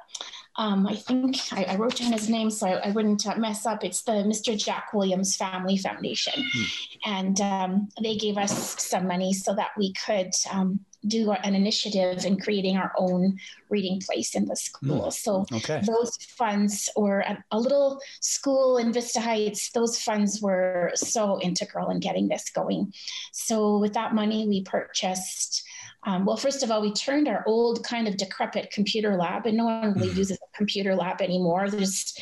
Um, 0.56 0.86
I 0.86 0.96
think 0.96 1.38
I, 1.52 1.64
I, 1.64 1.76
wrote 1.78 1.96
down 1.96 2.12
his 2.12 2.30
name 2.30 2.52
so 2.52 2.68
I, 2.68 2.90
I 2.90 2.92
wouldn't 2.92 3.26
uh, 3.26 3.36
mess 3.38 3.66
up. 3.66 3.84
It's 3.84 4.04
the 4.04 4.12
Mr. 4.12 4.56
Jack 4.56 4.94
Williams 4.94 5.36
Family 5.36 5.78
Foundation. 5.78 6.48
Hmm. 6.54 6.64
And 7.06 7.42
um, 7.42 7.90
they 8.02 8.16
gave 8.18 8.38
us 8.38 8.80
some 8.80 9.08
money 9.08 9.34
so 9.34 9.56
that 9.56 9.72
we 9.80 9.94
could 9.94 10.30
um, 10.52 10.80
do 11.08 11.32
an 11.32 11.56
initiative 11.56 12.26
in 12.26 12.40
creating 12.40 12.78
our 12.78 12.92
own 12.98 13.38
reading 13.70 14.00
place 14.00 14.36
in 14.36 14.46
the 14.46 14.56
school. 14.56 15.08
Mm. 15.08 15.14
So 15.14 15.46
okay. 15.52 15.82
those 15.86 16.18
funds 16.18 16.90
were 16.96 17.26
a, 17.52 17.60
little 17.60 18.00
school 18.22 18.78
in 18.78 18.94
Vista 18.94 19.20
Heights. 19.20 19.72
Those 19.72 20.00
funds 20.00 20.42
were 20.42 20.92
so 20.96 21.42
integral 21.42 21.90
in 21.90 22.00
getting 22.00 22.28
this 22.28 22.50
going. 22.50 22.94
So 23.32 23.80
with 23.80 23.94
that 23.94 24.14
money, 24.14 24.48
we 24.48 24.64
purchased 24.64 25.64
um, 26.06 26.26
well, 26.26 26.38
first 26.38 26.64
of 26.64 26.72
all, 26.72 26.82
we 26.82 26.92
turned 26.94 27.28
our 27.28 27.44
old 27.48 27.84
kind 27.84 28.08
of 28.08 28.18
decrepit 28.18 28.72
computer 28.72 29.16
lab, 29.16 29.46
and 29.46 29.58
no 29.58 29.66
one 29.66 29.94
really 29.94 30.10
mm-hmm. 30.10 30.18
uses 30.18 30.38
a 30.38 30.58
computer 30.58 30.96
lab 30.96 31.22
anymore. 31.22 31.70
There's 31.70 32.14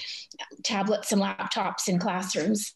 tablets 0.63 1.11
and 1.11 1.21
laptops 1.21 1.87
in 1.87 1.99
classrooms. 1.99 2.75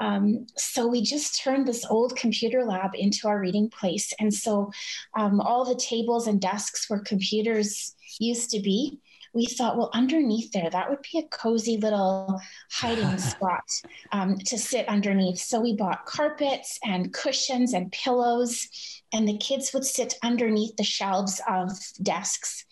Um, 0.00 0.46
so 0.56 0.86
we 0.86 1.02
just 1.02 1.40
turned 1.42 1.66
this 1.68 1.84
old 1.84 2.16
computer 2.16 2.64
lab 2.64 2.92
into 2.94 3.28
our 3.28 3.38
reading 3.38 3.68
place. 3.68 4.12
And 4.18 4.32
so 4.32 4.70
um, 5.16 5.40
all 5.40 5.64
the 5.64 5.78
tables 5.78 6.26
and 6.26 6.40
desks 6.40 6.88
where 6.88 7.00
computers 7.00 7.94
used 8.18 8.50
to 8.50 8.60
be, 8.60 8.98
we 9.32 9.46
thought, 9.46 9.76
well, 9.76 9.90
underneath 9.92 10.52
there, 10.52 10.70
that 10.70 10.90
would 10.90 11.04
be 11.12 11.18
a 11.18 11.28
cozy 11.28 11.76
little 11.76 12.40
hiding 12.70 13.16
spot 13.18 13.64
um, 14.12 14.38
to 14.38 14.58
sit 14.58 14.88
underneath. 14.88 15.38
So 15.38 15.60
we 15.60 15.76
bought 15.76 16.06
carpets 16.06 16.78
and 16.84 17.12
cushions 17.12 17.72
and 17.72 17.92
pillows 17.92 18.68
and 19.12 19.28
the 19.28 19.38
kids 19.38 19.72
would 19.72 19.84
sit 19.84 20.14
underneath 20.22 20.76
the 20.76 20.84
shelves 20.84 21.40
of 21.48 21.70
desks. 22.02 22.64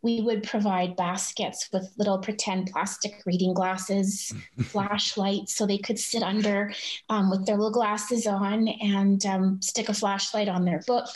We 0.00 0.20
would 0.20 0.42
provide 0.42 0.96
baskets 0.96 1.68
with 1.72 1.92
little 1.96 2.18
pretend 2.18 2.72
plastic 2.72 3.22
reading 3.24 3.54
glasses, 3.54 4.34
flashlights, 4.62 5.54
so 5.54 5.64
they 5.64 5.78
could 5.78 5.98
sit 5.98 6.24
under 6.24 6.72
um, 7.08 7.30
with 7.30 7.46
their 7.46 7.56
little 7.56 7.70
glasses 7.70 8.26
on 8.26 8.66
and 8.66 9.24
um, 9.26 9.62
stick 9.62 9.88
a 9.88 9.94
flashlight 9.94 10.48
on 10.48 10.64
their 10.64 10.80
book. 10.86 11.06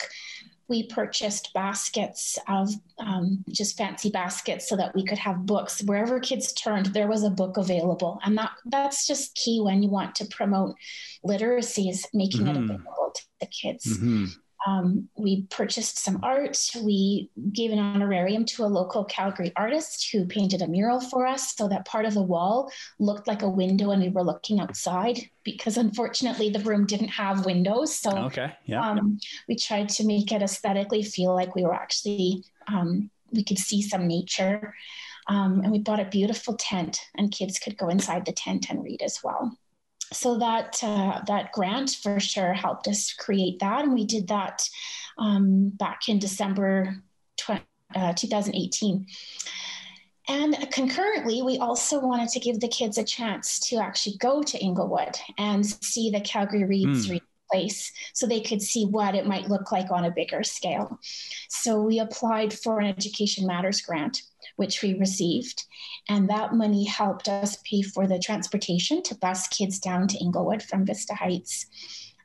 We 0.67 0.87
purchased 0.87 1.53
baskets 1.53 2.37
of 2.47 2.69
um, 2.97 3.43
just 3.49 3.77
fancy 3.77 4.09
baskets 4.09 4.67
so 4.67 4.75
that 4.75 4.93
we 4.95 5.05
could 5.05 5.17
have 5.17 5.45
books 5.45 5.81
wherever 5.83 6.19
kids 6.19 6.51
turned. 6.53 6.87
There 6.87 7.07
was 7.07 7.23
a 7.23 7.29
book 7.29 7.57
available, 7.57 8.19
and 8.23 8.37
that 8.37 8.51
that's 8.65 9.07
just 9.07 9.35
key 9.35 9.61
when 9.61 9.81
you 9.81 9.89
want 9.89 10.15
to 10.15 10.25
promote 10.25 10.75
literacy 11.23 11.89
is 11.89 12.05
making 12.13 12.41
mm-hmm. 12.41 12.49
it 12.49 12.63
available 12.63 13.11
to 13.15 13.21
the 13.39 13.47
kids. 13.47 13.85
Mm-hmm. 13.85 14.25
Um, 14.67 15.07
we 15.15 15.43
purchased 15.43 15.97
some 15.97 16.19
art. 16.23 16.57
We 16.83 17.31
gave 17.53 17.71
an 17.71 17.79
honorarium 17.79 18.43
to 18.45 18.65
a 18.65 18.67
local 18.67 19.05
Calgary 19.05 19.53
artist 19.55 20.09
who 20.11 20.25
painted 20.25 20.61
a 20.61 20.67
mural 20.67 20.99
for 20.99 21.25
us 21.25 21.55
so 21.55 21.69
that 21.69 21.85
part 21.85 22.03
of 22.03 22.13
the 22.13 22.21
wall 22.21 22.69
looked 22.99 23.29
like 23.29 23.43
a 23.43 23.49
window 23.49 23.91
and 23.91 24.01
we 24.01 24.09
were 24.09 24.25
looking 24.25 24.59
outside 24.59 25.19
because 25.45 25.77
unfortunately 25.77 26.49
the 26.49 26.59
room 26.59 26.85
didn't 26.85 27.07
have 27.07 27.45
windows. 27.45 27.97
So 27.97 28.11
okay. 28.25 28.57
yeah. 28.65 28.85
Um, 28.85 29.19
we 29.47 29.55
tried 29.55 29.87
to 29.89 30.05
make 30.05 30.33
it 30.33 30.41
aesthetically 30.41 31.01
feel 31.01 31.33
like 31.33 31.55
we 31.55 31.63
were 31.63 31.73
actually, 31.73 32.43
um, 32.67 33.09
we 33.31 33.45
could 33.45 33.59
see 33.59 33.81
some 33.81 34.05
nature. 34.05 34.75
Um, 35.29 35.61
and 35.61 35.71
we 35.71 35.79
bought 35.79 36.01
a 36.01 36.05
beautiful 36.05 36.55
tent 36.55 36.99
and 37.15 37.31
kids 37.31 37.57
could 37.57 37.77
go 37.77 37.87
inside 37.87 38.25
the 38.25 38.33
tent 38.33 38.69
and 38.69 38.83
read 38.83 39.01
as 39.01 39.21
well 39.23 39.57
so 40.13 40.37
that 40.37 40.79
uh, 40.83 41.21
that 41.27 41.51
grant 41.51 41.91
for 42.01 42.19
sure 42.19 42.53
helped 42.53 42.87
us 42.87 43.13
create 43.13 43.59
that, 43.59 43.83
and 43.83 43.93
we 43.93 44.05
did 44.05 44.27
that 44.27 44.67
um, 45.17 45.69
back 45.69 46.07
in 46.07 46.19
December 46.19 46.95
tw- 47.37 47.61
uh, 47.95 48.13
2018. 48.13 49.05
And 50.29 50.67
concurrently, 50.71 51.41
we 51.41 51.57
also 51.57 51.99
wanted 51.99 52.29
to 52.29 52.39
give 52.39 52.59
the 52.59 52.67
kids 52.67 52.97
a 52.97 53.03
chance 53.03 53.59
to 53.69 53.77
actually 53.77 54.17
go 54.17 54.43
to 54.43 54.59
Inglewood 54.59 55.15
and 55.37 55.65
see 55.65 56.09
the 56.09 56.19
Calgary 56.19 56.65
Reads 56.65 57.07
mm. 57.07 57.21
place 57.49 57.93
so 58.13 58.27
they 58.27 58.41
could 58.41 58.61
see 58.61 58.85
what 58.85 59.15
it 59.15 59.25
might 59.25 59.47
look 59.47 59.71
like 59.71 59.89
on 59.89 60.03
a 60.03 60.11
bigger 60.11 60.43
scale. 60.43 60.99
So 61.49 61.81
we 61.81 61.99
applied 61.99 62.51
for 62.51 62.79
an 62.79 62.87
Education 62.87 63.47
Matters 63.47 63.79
grant 63.79 64.21
which 64.57 64.81
we 64.81 64.93
received. 64.95 65.63
And 66.09 66.29
that 66.29 66.53
money 66.53 66.85
helped 66.85 67.27
us 67.27 67.57
pay 67.63 67.81
for 67.81 68.05
the 68.05 68.19
transportation 68.19 69.01
to 69.03 69.15
bus 69.15 69.47
kids 69.47 69.79
down 69.79 70.07
to 70.09 70.17
Inglewood 70.17 70.61
from 70.61 70.85
Vista 70.85 71.15
Heights. 71.15 71.65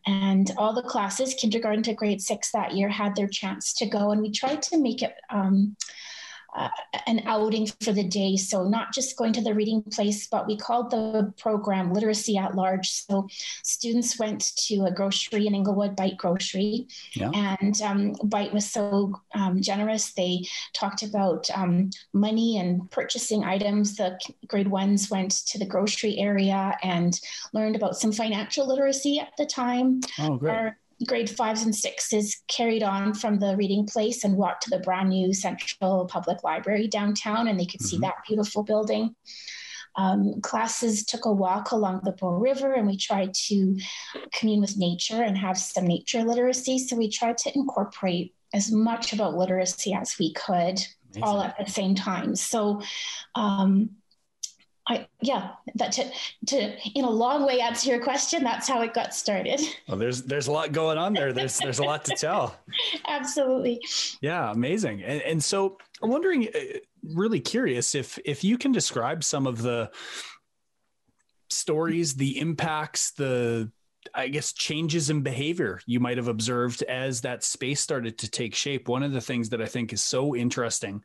And 0.04 0.50
all 0.58 0.74
the 0.74 0.82
classes, 0.82 1.34
kindergarten 1.34 1.84
to 1.84 1.94
grade 1.94 2.20
six 2.20 2.50
that 2.50 2.74
year, 2.74 2.88
had 2.88 3.14
their 3.14 3.28
chance 3.28 3.72
to 3.74 3.86
go. 3.86 4.10
And 4.10 4.20
we 4.20 4.32
tried 4.32 4.60
to 4.62 4.78
make 4.78 5.02
it 5.02 5.14
um, 5.30 5.76
uh, 6.54 6.68
an 7.06 7.22
outing 7.26 7.66
for 7.80 7.92
the 7.92 8.04
day. 8.04 8.36
So, 8.36 8.64
not 8.64 8.92
just 8.92 9.16
going 9.16 9.32
to 9.34 9.40
the 9.40 9.54
reading 9.54 9.82
place, 9.82 10.26
but 10.26 10.46
we 10.46 10.56
called 10.56 10.90
the 10.90 11.32
program 11.38 11.92
Literacy 11.92 12.36
at 12.36 12.54
Large. 12.54 12.90
So, 12.90 13.26
students 13.62 14.18
went 14.18 14.52
to 14.66 14.84
a 14.84 14.90
grocery 14.90 15.46
in 15.46 15.54
Inglewood, 15.54 15.96
Bite 15.96 16.16
Grocery, 16.16 16.88
yeah. 17.14 17.30
and 17.34 17.80
um, 17.82 18.12
Bite 18.24 18.52
was 18.52 18.70
so 18.70 19.14
um, 19.34 19.60
generous. 19.60 20.12
They 20.12 20.44
talked 20.74 21.02
about 21.02 21.48
um, 21.54 21.90
money 22.12 22.58
and 22.58 22.90
purchasing 22.90 23.44
items. 23.44 23.96
The 23.96 24.18
grade 24.46 24.68
ones 24.68 25.10
went 25.10 25.32
to 25.46 25.58
the 25.58 25.66
grocery 25.66 26.18
area 26.18 26.76
and 26.82 27.18
learned 27.52 27.76
about 27.76 27.96
some 27.96 28.12
financial 28.12 28.66
literacy 28.66 29.18
at 29.20 29.32
the 29.38 29.46
time. 29.46 30.00
Oh, 30.18 30.36
great. 30.36 30.52
Our, 30.52 30.78
grade 31.06 31.30
fives 31.30 31.62
and 31.62 31.74
sixes 31.74 32.42
carried 32.48 32.82
on 32.82 33.14
from 33.14 33.38
the 33.38 33.56
reading 33.56 33.86
place 33.86 34.24
and 34.24 34.36
walked 34.36 34.62
to 34.64 34.70
the 34.70 34.78
brand 34.80 35.08
new 35.08 35.32
Central 35.32 36.06
Public 36.06 36.42
Library 36.42 36.88
downtown, 36.88 37.48
and 37.48 37.58
they 37.58 37.66
could 37.66 37.80
mm-hmm. 37.80 37.96
see 37.96 37.98
that 37.98 38.24
beautiful 38.26 38.62
building. 38.62 39.14
Um, 39.96 40.40
classes 40.40 41.04
took 41.04 41.26
a 41.26 41.32
walk 41.32 41.72
along 41.72 42.00
the 42.04 42.12
Bow 42.12 42.30
River, 42.30 42.72
and 42.72 42.86
we 42.86 42.96
tried 42.96 43.34
to 43.48 43.78
commune 44.32 44.60
with 44.60 44.78
nature 44.78 45.22
and 45.22 45.36
have 45.36 45.58
some 45.58 45.86
nature 45.86 46.24
literacy. 46.24 46.78
So 46.78 46.96
we 46.96 47.10
tried 47.10 47.38
to 47.38 47.54
incorporate 47.54 48.34
as 48.54 48.70
much 48.70 49.12
about 49.12 49.34
literacy 49.34 49.92
as 49.92 50.16
we 50.18 50.32
could, 50.32 50.80
Amazing. 51.14 51.22
all 51.22 51.42
at 51.42 51.56
the 51.58 51.70
same 51.70 51.94
time. 51.94 52.36
So 52.36 52.80
um, 53.34 53.90
I 54.88 55.06
yeah, 55.20 55.50
that 55.76 55.92
to, 55.92 56.10
to 56.46 56.76
in 56.98 57.04
a 57.04 57.10
long 57.10 57.46
way 57.46 57.60
answer 57.60 57.90
your 57.90 58.02
question. 58.02 58.42
That's 58.42 58.68
how 58.68 58.82
it 58.82 58.94
got 58.94 59.14
started. 59.14 59.60
Well, 59.88 59.96
there's 59.96 60.22
there's 60.22 60.48
a 60.48 60.52
lot 60.52 60.72
going 60.72 60.98
on 60.98 61.12
there. 61.12 61.32
There's 61.32 61.58
there's 61.58 61.78
a 61.78 61.84
lot 61.84 62.04
to 62.06 62.16
tell. 62.16 62.56
Absolutely. 63.08 63.80
Yeah, 64.20 64.50
amazing. 64.50 65.02
And 65.02 65.22
and 65.22 65.42
so 65.42 65.78
I'm 66.02 66.10
wondering, 66.10 66.48
uh, 66.48 66.78
really 67.14 67.40
curious 67.40 67.94
if 67.94 68.18
if 68.24 68.42
you 68.42 68.58
can 68.58 68.72
describe 68.72 69.22
some 69.22 69.46
of 69.46 69.62
the 69.62 69.90
stories, 71.48 72.14
the 72.14 72.38
impacts, 72.40 73.12
the 73.12 73.70
I 74.14 74.28
guess 74.28 74.52
changes 74.52 75.10
in 75.10 75.22
behavior 75.22 75.80
you 75.86 76.00
might 76.00 76.16
have 76.16 76.26
observed 76.26 76.82
as 76.82 77.20
that 77.20 77.44
space 77.44 77.80
started 77.80 78.18
to 78.18 78.30
take 78.30 78.54
shape. 78.54 78.88
One 78.88 79.04
of 79.04 79.12
the 79.12 79.20
things 79.20 79.50
that 79.50 79.62
I 79.62 79.66
think 79.66 79.92
is 79.92 80.02
so 80.02 80.34
interesting 80.34 81.02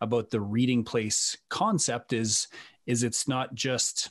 about 0.00 0.30
the 0.30 0.40
reading 0.40 0.84
place 0.84 1.36
concept 1.50 2.12
is 2.12 2.48
is 2.88 3.02
it's 3.02 3.28
not 3.28 3.54
just 3.54 4.10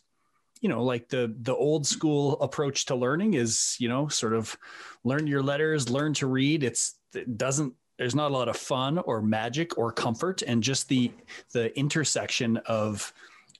you 0.61 0.69
know 0.69 0.83
like 0.83 1.09
the 1.09 1.35
the 1.41 1.53
old 1.53 1.85
school 1.85 2.39
approach 2.39 2.85
to 2.85 2.95
learning 2.95 3.33
is 3.33 3.75
you 3.79 3.89
know 3.89 4.07
sort 4.07 4.33
of 4.33 4.57
learn 5.03 5.27
your 5.27 5.43
letters 5.43 5.89
learn 5.89 6.13
to 6.13 6.27
read. 6.27 6.63
It's 6.63 6.95
it 7.13 7.37
doesn't 7.37 7.73
there's 7.97 8.15
not 8.15 8.31
a 8.31 8.33
lot 8.33 8.47
of 8.47 8.55
fun 8.55 8.99
or 8.99 9.21
magic 9.21 9.77
or 9.77 9.91
comfort 9.91 10.43
and 10.43 10.61
just 10.63 10.87
the 10.87 11.11
the 11.51 11.77
intersection 11.77 12.57
of 12.67 13.11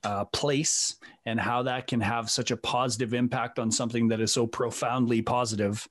uh, 0.04 0.24
place 0.26 0.96
and 1.26 1.40
how 1.40 1.64
that 1.64 1.88
can 1.88 2.00
have 2.00 2.30
such 2.30 2.52
a 2.52 2.56
positive 2.56 3.12
impact 3.12 3.58
on 3.58 3.70
something 3.70 4.06
that 4.06 4.20
is 4.20 4.32
so 4.32 4.46
profoundly 4.46 5.20
positive 5.20 5.86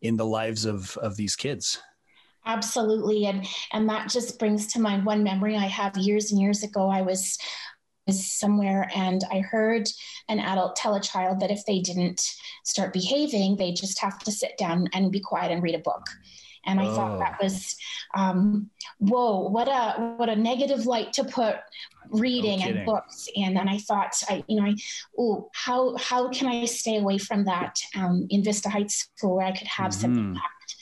in 0.00 0.16
the 0.16 0.26
lives 0.26 0.64
of 0.64 0.96
of 0.98 1.16
these 1.16 1.36
kids. 1.36 1.80
Absolutely. 2.44 3.26
And 3.26 3.46
and 3.72 3.88
that 3.88 4.08
just 4.08 4.38
brings 4.40 4.66
to 4.72 4.80
mind 4.80 5.06
one 5.06 5.22
memory 5.22 5.56
i 5.56 5.66
have 5.66 5.96
years 5.96 6.32
and 6.32 6.40
years 6.40 6.64
ago. 6.64 6.88
I 6.88 7.02
was 7.02 7.38
somewhere 8.10 8.90
and 8.94 9.22
I 9.30 9.40
heard 9.40 9.88
an 10.28 10.40
adult 10.40 10.76
tell 10.76 10.94
a 10.94 11.00
child 11.00 11.40
that 11.40 11.50
if 11.50 11.64
they 11.66 11.80
didn't 11.80 12.20
start 12.64 12.92
behaving, 12.92 13.56
they 13.56 13.72
just 13.72 14.00
have 14.00 14.18
to 14.20 14.32
sit 14.32 14.56
down 14.58 14.88
and 14.92 15.12
be 15.12 15.20
quiet 15.20 15.52
and 15.52 15.62
read 15.62 15.74
a 15.74 15.78
book. 15.78 16.06
And 16.64 16.80
I 16.80 16.86
oh. 16.86 16.94
thought 16.94 17.18
that 17.18 17.38
oh. 17.40 17.44
was, 17.44 17.76
um, 18.14 18.70
whoa, 18.98 19.48
what 19.48 19.68
a 19.68 20.14
what 20.16 20.28
a 20.28 20.36
negative 20.36 20.86
light 20.86 21.12
to 21.14 21.24
put 21.24 21.56
reading 22.10 22.60
no 22.60 22.66
and 22.66 22.86
books 22.86 23.28
in. 23.34 23.56
And 23.56 23.68
I 23.68 23.78
thought, 23.78 24.14
I 24.28 24.44
you 24.46 24.60
know, 24.60 24.66
I, 24.66 24.74
oh, 25.18 25.50
how 25.54 25.96
how 25.96 26.28
can 26.28 26.46
I 26.46 26.64
stay 26.66 26.98
away 26.98 27.18
from 27.18 27.44
that 27.44 27.78
um, 27.96 28.26
in 28.30 28.44
Vista 28.44 28.68
Heights 28.68 29.08
School 29.16 29.36
where 29.36 29.46
I 29.46 29.52
could 29.52 29.66
have 29.66 29.90
mm-hmm. 29.90 30.00
some 30.00 30.18
impact? 30.18 30.76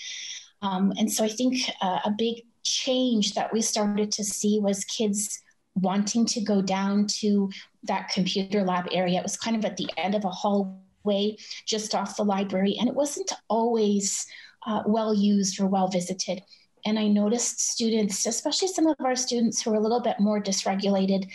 Um, 0.62 0.92
and 0.98 1.10
so 1.10 1.24
I 1.24 1.28
think 1.28 1.56
uh, 1.80 2.00
a 2.04 2.10
big 2.10 2.42
change 2.62 3.32
that 3.34 3.50
we 3.50 3.62
started 3.62 4.12
to 4.12 4.24
see 4.24 4.60
was 4.60 4.84
kids 4.84 5.40
wanting 5.80 6.26
to 6.26 6.40
go 6.40 6.62
down 6.62 7.06
to 7.20 7.50
that 7.84 8.08
computer 8.08 8.62
lab 8.62 8.86
area. 8.92 9.18
It 9.18 9.22
was 9.22 9.36
kind 9.36 9.56
of 9.56 9.64
at 9.64 9.76
the 9.76 9.88
end 9.96 10.14
of 10.14 10.24
a 10.24 10.30
hallway 10.30 11.36
just 11.66 11.94
off 11.94 12.16
the 12.16 12.24
library, 12.24 12.76
and 12.78 12.88
it 12.88 12.94
wasn't 12.94 13.32
always 13.48 14.26
uh, 14.66 14.82
well 14.86 15.14
used 15.14 15.60
or 15.60 15.66
well 15.66 15.88
visited. 15.88 16.42
And 16.86 16.98
I 16.98 17.08
noticed 17.08 17.60
students, 17.60 18.26
especially 18.26 18.68
some 18.68 18.86
of 18.86 18.96
our 19.00 19.16
students 19.16 19.60
who 19.60 19.72
are 19.72 19.76
a 19.76 19.80
little 19.80 20.00
bit 20.00 20.18
more 20.18 20.42
dysregulated, 20.42 21.30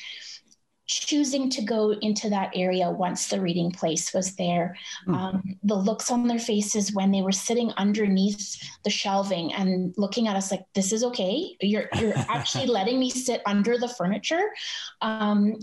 choosing 0.88 1.50
to 1.50 1.62
go 1.63 1.92
into 2.01 2.29
that 2.29 2.51
area 2.53 2.90
once 2.90 3.27
the 3.27 3.42
reading 3.42 3.72
place 3.72 4.14
was 4.14 4.36
there. 4.36 4.75
Mm. 5.07 5.16
Um, 5.16 5.55
the 5.64 5.75
looks 5.75 6.12
on 6.12 6.27
their 6.27 6.40
faces 6.40 6.94
when 6.94 7.12
they 7.12 7.22
were 7.22 7.31
sitting 7.31 7.72
underneath 7.77 8.57
the 8.83 8.90
shelving 8.90 9.53
and 9.53 9.94
looking 9.98 10.27
at 10.27 10.36
us 10.36 10.51
like, 10.51 10.66
"This 10.74 10.92
is 10.92 11.03
okay. 11.03 11.55
You're 11.62 11.90
you're 12.00 12.14
actually 12.29 12.68
letting 12.68 13.00
me 13.00 13.09
sit 13.09 13.42
under 13.46 13.77
the 13.77 13.88
furniture." 13.88 14.44
Um, 15.01 15.55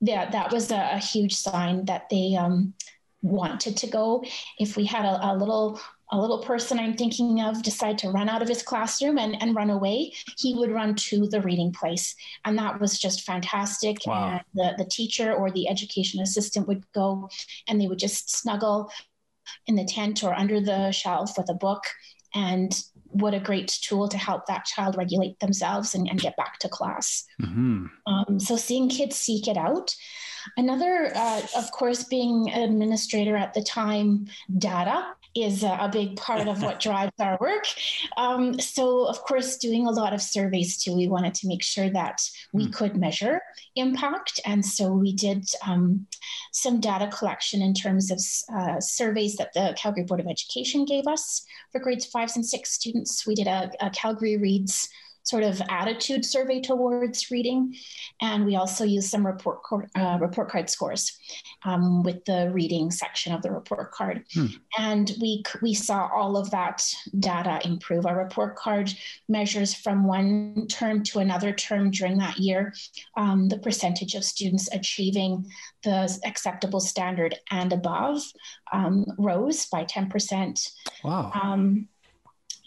yeah, 0.00 0.30
that 0.30 0.52
was 0.52 0.70
a, 0.70 0.90
a, 0.92 0.98
huge 0.98 1.34
sign 1.34 1.86
that 1.86 2.08
they 2.10 2.36
um, 2.36 2.74
wanted 3.22 3.76
to 3.78 3.86
go. 3.86 4.24
If 4.58 4.76
we 4.76 4.84
had 4.84 5.04
a, 5.04 5.32
a 5.32 5.36
little 5.36 5.80
a 6.12 6.20
little 6.20 6.42
person 6.42 6.78
I'm 6.78 6.96
thinking 6.96 7.40
of 7.40 7.62
decide 7.62 7.98
to 7.98 8.10
run 8.10 8.28
out 8.28 8.42
of 8.42 8.48
his 8.48 8.62
classroom 8.62 9.18
and, 9.18 9.40
and 9.42 9.56
run 9.56 9.70
away, 9.70 10.12
he 10.38 10.54
would 10.54 10.70
run 10.70 10.94
to 10.94 11.26
the 11.26 11.40
reading 11.40 11.72
place. 11.72 12.14
And 12.44 12.58
that 12.58 12.80
was 12.80 12.98
just 12.98 13.22
fantastic. 13.22 13.98
Wow. 14.06 14.30
And 14.30 14.40
the, 14.54 14.84
the 14.84 14.88
teacher 14.88 15.34
or 15.34 15.50
the 15.50 15.68
education 15.68 16.20
assistant 16.20 16.68
would 16.68 16.84
go 16.92 17.28
and 17.66 17.80
they 17.80 17.88
would 17.88 17.98
just 17.98 18.30
snuggle 18.30 18.90
in 19.66 19.74
the 19.74 19.84
tent 19.84 20.22
or 20.22 20.34
under 20.34 20.60
the 20.60 20.92
shelf 20.92 21.36
with 21.36 21.50
a 21.50 21.54
book. 21.54 21.82
And 22.34 22.78
what 23.06 23.34
a 23.34 23.40
great 23.40 23.68
tool 23.82 24.08
to 24.08 24.18
help 24.18 24.46
that 24.46 24.64
child 24.64 24.96
regulate 24.96 25.40
themselves 25.40 25.94
and, 25.94 26.08
and 26.08 26.20
get 26.20 26.36
back 26.36 26.58
to 26.60 26.68
class. 26.68 27.24
Mm-hmm. 27.40 27.86
Um, 28.06 28.38
so 28.38 28.56
seeing 28.56 28.88
kids 28.88 29.16
seek 29.16 29.48
it 29.48 29.56
out. 29.56 29.94
Another, 30.56 31.12
uh, 31.14 31.42
of 31.56 31.70
course, 31.72 32.04
being 32.04 32.50
an 32.50 32.62
administrator 32.62 33.36
at 33.36 33.54
the 33.54 33.62
time, 33.62 34.26
data 34.58 35.14
is 35.36 35.62
a, 35.62 35.90
big 35.92 36.16
part 36.16 36.48
of 36.48 36.62
what 36.62 36.80
drives 36.88 37.12
our 37.20 37.38
work. 37.40 37.66
Um, 38.16 38.58
so, 38.58 39.06
of 39.06 39.20
course, 39.20 39.56
doing 39.56 39.86
a 39.86 39.90
lot 39.90 40.12
of 40.12 40.22
surveys 40.22 40.82
too. 40.82 40.96
We 40.96 41.08
wanted 41.08 41.34
to 41.34 41.48
make 41.48 41.62
sure 41.62 41.90
that 41.90 42.22
we 42.52 42.66
mm. 42.66 42.72
could 42.72 42.96
measure 42.96 43.40
impact. 43.76 44.40
And 44.44 44.64
so 44.64 44.92
we 44.92 45.12
did 45.12 45.48
um, 45.66 46.06
some 46.52 46.80
data 46.80 47.08
collection 47.08 47.62
in 47.62 47.74
terms 47.74 48.10
of 48.10 48.20
uh, 48.54 48.80
surveys 48.80 49.36
that 49.36 49.52
the 49.52 49.74
Calgary 49.76 50.04
Board 50.04 50.20
of 50.20 50.26
Education 50.26 50.84
gave 50.84 51.06
us 51.06 51.44
for 51.70 51.80
grades 51.80 52.06
five 52.06 52.30
and 52.34 52.44
six 52.44 52.72
students. 52.72 53.26
We 53.26 53.34
did 53.34 53.46
a, 53.46 53.70
a 53.80 53.90
Calgary 53.90 54.36
Reads 54.36 54.88
sort 55.26 55.42
of 55.42 55.60
attitude 55.68 56.24
survey 56.24 56.60
towards 56.60 57.32
reading. 57.32 57.74
And 58.20 58.46
we 58.46 58.54
also 58.54 58.84
use 58.84 59.10
some 59.10 59.26
report, 59.26 59.58
uh, 59.96 60.18
report 60.20 60.48
card 60.48 60.70
scores 60.70 61.18
um, 61.64 62.04
with 62.04 62.24
the 62.26 62.50
reading 62.52 62.92
section 62.92 63.34
of 63.34 63.42
the 63.42 63.50
report 63.50 63.90
card. 63.90 64.24
Hmm. 64.32 64.46
And 64.78 65.12
we, 65.20 65.42
we 65.60 65.74
saw 65.74 66.08
all 66.14 66.36
of 66.36 66.50
that 66.52 66.84
data 67.18 67.60
improve. 67.64 68.06
Our 68.06 68.16
report 68.16 68.54
card 68.54 68.94
measures 69.28 69.74
from 69.74 70.04
one 70.06 70.68
term 70.68 71.02
to 71.04 71.18
another 71.18 71.52
term 71.52 71.90
during 71.90 72.18
that 72.18 72.38
year 72.38 72.72
um, 73.16 73.48
the 73.48 73.58
percentage 73.58 74.14
of 74.14 74.24
students 74.24 74.68
achieving 74.72 75.50
the 75.82 76.16
acceptable 76.24 76.80
standard 76.80 77.34
and 77.50 77.72
above 77.72 78.22
um, 78.72 79.04
rose 79.18 79.66
by 79.66 79.84
10%. 79.84 80.70
Wow. 81.02 81.32
Um, 81.34 81.88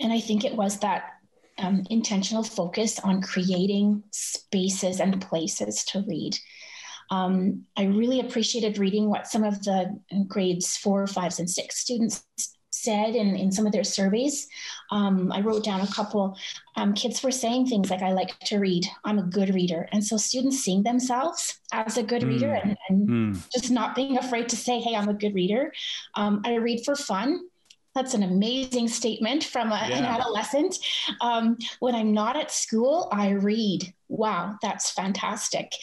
and 0.02 0.12
I 0.12 0.20
think 0.20 0.44
it 0.44 0.56
was 0.56 0.80
that 0.80 1.19
um, 1.60 1.84
intentional 1.90 2.44
focus 2.44 3.00
on 3.00 3.22
creating 3.22 4.04
spaces 4.12 5.00
and 5.00 5.22
places 5.22 5.84
to 5.86 6.04
read. 6.08 6.38
Um, 7.12 7.66
I 7.76 7.86
really 7.86 8.20
appreciated 8.20 8.78
reading 8.78 9.10
what 9.10 9.28
some 9.28 9.44
of 9.44 9.64
the 9.64 10.00
grades 10.28 10.78
four, 10.78 11.08
fives, 11.08 11.40
and 11.40 11.50
six 11.50 11.80
students 11.80 12.24
said 12.72 13.16
in, 13.16 13.36
in 13.36 13.52
some 13.52 13.66
of 13.66 13.72
their 13.72 13.84
surveys. 13.84 14.48
Um, 14.92 15.32
I 15.32 15.42
wrote 15.42 15.64
down 15.64 15.82
a 15.82 15.88
couple. 15.88 16.38
Um, 16.76 16.94
kids 16.94 17.22
were 17.22 17.32
saying 17.32 17.68
things 17.68 17.90
like, 17.90 18.02
I 18.02 18.12
like 18.14 18.40
to 18.42 18.60
read, 18.60 18.86
I'm 19.04 19.20
a 19.20 19.24
good 19.24 19.54
reader. 19.54 19.90
And 19.92 20.04
so 20.04 20.18
students 20.18 20.60
seeing 20.60 20.84
themselves 20.84 21.60
as 21.74 21.98
a 21.98 22.04
good 22.04 22.22
mm. 22.22 22.30
reader 22.30 22.54
and, 22.54 22.78
and 22.88 23.10
mm. 23.10 23.50
just 23.52 23.72
not 23.72 23.96
being 23.96 24.18
afraid 24.18 24.50
to 24.50 24.56
say, 24.56 24.80
hey, 24.80 24.96
I'm 24.96 25.10
a 25.10 25.14
good 25.14 25.36
reader. 25.36 25.74
Um, 26.16 26.42
I 26.46 26.56
read 26.56 26.86
for 26.86 26.96
fun 26.96 27.42
that's 28.00 28.14
an 28.14 28.24
amazing 28.24 28.88
statement 28.88 29.44
from 29.44 29.72
a, 29.72 29.88
yeah. 29.90 29.98
an 29.98 30.06
adolescent. 30.06 30.78
Um, 31.20 31.58
when 31.80 31.96
I'm 31.96 32.14
not 32.14 32.38
at 32.38 32.50
school, 32.50 33.10
I 33.12 33.32
read. 33.32 33.94
Wow, 34.08 34.56
that's 34.62 34.92
fantastic. 34.92 35.74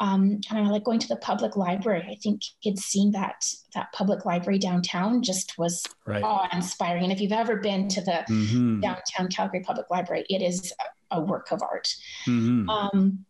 Um, 0.00 0.40
and 0.50 0.58
I 0.58 0.70
like 0.70 0.84
going 0.84 1.00
to 1.00 1.08
the 1.08 1.16
public 1.16 1.54
library. 1.54 2.08
I 2.10 2.16
think 2.16 2.40
kids 2.64 2.84
seeing 2.84 3.12
that 3.12 3.44
that 3.74 3.92
public 3.92 4.24
library 4.24 4.58
downtown 4.58 5.22
just 5.22 5.58
was 5.58 5.84
right. 6.06 6.22
awe-inspiring. 6.22 7.04
And 7.04 7.12
if 7.12 7.20
you've 7.20 7.30
ever 7.32 7.56
been 7.56 7.88
to 7.88 8.00
the 8.00 8.24
mm-hmm. 8.28 8.80
downtown 8.80 9.28
Calgary 9.28 9.60
Public 9.60 9.90
Library, 9.90 10.24
it 10.30 10.40
is 10.40 10.72
a, 11.12 11.18
a 11.18 11.20
work 11.20 11.52
of 11.52 11.62
art. 11.62 11.94
Mm-hmm. 12.26 12.70
Um, 12.70 13.26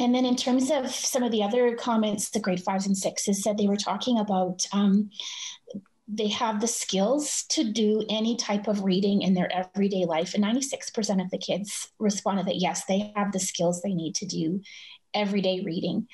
and 0.00 0.14
then 0.14 0.24
in 0.24 0.36
terms 0.36 0.70
of 0.70 0.88
some 0.88 1.24
of 1.24 1.32
the 1.32 1.42
other 1.42 1.74
comments, 1.74 2.30
the 2.30 2.38
grade 2.38 2.62
fives 2.62 2.86
and 2.86 2.96
sixes 2.96 3.42
said 3.42 3.58
they 3.58 3.66
were 3.66 3.76
talking 3.76 4.20
about 4.20 4.64
um, 4.72 5.10
they 6.08 6.28
have 6.28 6.60
the 6.60 6.66
skills 6.66 7.44
to 7.50 7.64
do 7.64 8.02
any 8.08 8.36
type 8.36 8.66
of 8.66 8.82
reading 8.82 9.20
in 9.20 9.34
their 9.34 9.52
everyday 9.52 10.06
life. 10.06 10.32
And 10.34 10.42
96% 10.42 11.22
of 11.22 11.30
the 11.30 11.38
kids 11.38 11.88
responded 11.98 12.46
that 12.46 12.56
yes, 12.56 12.84
they 12.86 13.12
have 13.14 13.30
the 13.32 13.38
skills 13.38 13.82
they 13.82 13.92
need 13.92 14.14
to 14.16 14.26
do 14.26 14.62
everyday 15.12 15.60
reading. 15.60 16.08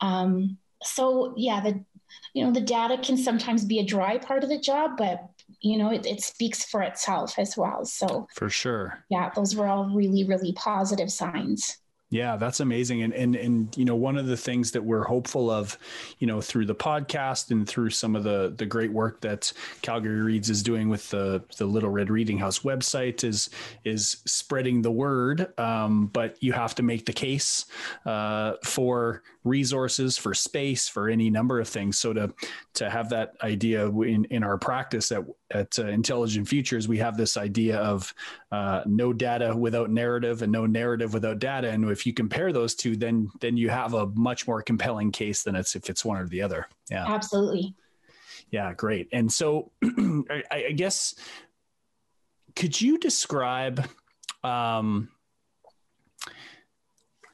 Um, 0.00 0.58
so 0.82 1.32
yeah, 1.36 1.60
the 1.60 1.84
you 2.32 2.44
know 2.44 2.52
the 2.52 2.60
data 2.60 2.98
can 2.98 3.16
sometimes 3.16 3.64
be 3.64 3.78
a 3.78 3.84
dry 3.84 4.18
part 4.18 4.42
of 4.42 4.50
the 4.50 4.58
job, 4.58 4.92
but 4.98 5.20
you 5.60 5.78
know 5.78 5.90
it, 5.90 6.06
it 6.06 6.22
speaks 6.22 6.64
for 6.64 6.82
itself 6.82 7.38
as 7.38 7.56
well. 7.56 7.84
So 7.84 8.26
for 8.34 8.50
sure, 8.50 9.04
yeah, 9.08 9.30
those 9.34 9.56
were 9.56 9.66
all 9.66 9.94
really 9.94 10.24
really 10.24 10.52
positive 10.52 11.10
signs. 11.10 11.78
Yeah, 12.08 12.36
that's 12.36 12.60
amazing. 12.60 13.02
And 13.02 13.12
and 13.12 13.34
and 13.34 13.76
you 13.76 13.84
know, 13.84 13.96
one 13.96 14.16
of 14.16 14.26
the 14.26 14.36
things 14.36 14.70
that 14.72 14.84
we're 14.84 15.02
hopeful 15.02 15.50
of, 15.50 15.76
you 16.20 16.26
know, 16.28 16.40
through 16.40 16.66
the 16.66 16.74
podcast 16.74 17.50
and 17.50 17.68
through 17.68 17.90
some 17.90 18.14
of 18.14 18.22
the 18.22 18.54
the 18.56 18.64
great 18.64 18.92
work 18.92 19.20
that 19.22 19.52
Calgary 19.82 20.20
Reads 20.20 20.48
is 20.48 20.62
doing 20.62 20.88
with 20.88 21.10
the 21.10 21.42
the 21.58 21.66
Little 21.66 21.90
Red 21.90 22.08
Reading 22.08 22.38
House 22.38 22.60
website 22.60 23.24
is 23.24 23.50
is 23.84 24.22
spreading 24.24 24.82
the 24.82 24.90
word. 24.92 25.52
Um, 25.58 26.06
but 26.06 26.40
you 26.40 26.52
have 26.52 26.76
to 26.76 26.84
make 26.84 27.06
the 27.06 27.12
case 27.12 27.66
uh, 28.04 28.52
for 28.62 29.24
resources, 29.42 30.16
for 30.16 30.32
space, 30.32 30.88
for 30.88 31.08
any 31.08 31.28
number 31.28 31.58
of 31.58 31.68
things. 31.68 31.98
So 31.98 32.12
to 32.12 32.32
to 32.74 32.88
have 32.88 33.08
that 33.10 33.34
idea 33.42 33.90
in 33.90 34.26
in 34.26 34.44
our 34.44 34.58
practice 34.58 35.10
at 35.10 35.24
at 35.50 35.78
uh, 35.78 35.86
Intelligent 35.86 36.48
Futures, 36.48 36.88
we 36.88 36.98
have 36.98 37.16
this 37.16 37.36
idea 37.36 37.78
of 37.78 38.12
uh, 38.50 38.82
no 38.86 39.12
data 39.12 39.56
without 39.56 39.90
narrative 39.90 40.42
and 40.42 40.50
no 40.50 40.66
narrative 40.66 41.14
without 41.14 41.38
data. 41.38 41.70
And 41.70 41.88
if 41.90 42.06
you 42.06 42.12
compare 42.12 42.52
those 42.52 42.74
two, 42.74 42.96
then 42.96 43.30
then 43.40 43.56
you 43.56 43.68
have 43.68 43.94
a 43.94 44.06
much 44.06 44.46
more 44.46 44.62
compelling 44.62 45.12
case 45.12 45.42
than 45.42 45.54
it's 45.54 45.76
if 45.76 45.88
it's 45.88 46.04
one 46.04 46.18
or 46.18 46.26
the 46.26 46.42
other. 46.42 46.66
Yeah, 46.90 47.06
absolutely. 47.06 47.74
Yeah, 48.50 48.72
great. 48.74 49.08
And 49.12 49.32
so, 49.32 49.72
I, 49.84 50.42
I, 50.50 50.72
guess 50.72 51.14
could 52.54 52.80
you 52.80 52.98
describe 52.98 53.88
um, 54.44 55.08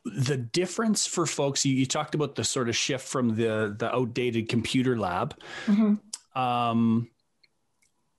the 0.04 0.36
difference 0.36 1.06
for 1.06 1.26
folks? 1.26 1.64
You, 1.64 1.74
you, 1.74 1.86
talked 1.86 2.14
about 2.14 2.34
the 2.34 2.44
sort 2.44 2.68
of 2.68 2.76
shift 2.76 3.06
from 3.06 3.36
the 3.36 3.74
the 3.78 3.94
outdated 3.94 4.48
computer 4.48 4.98
lab. 4.98 5.38
Mm-hmm. 5.66 6.40
Um, 6.40 7.08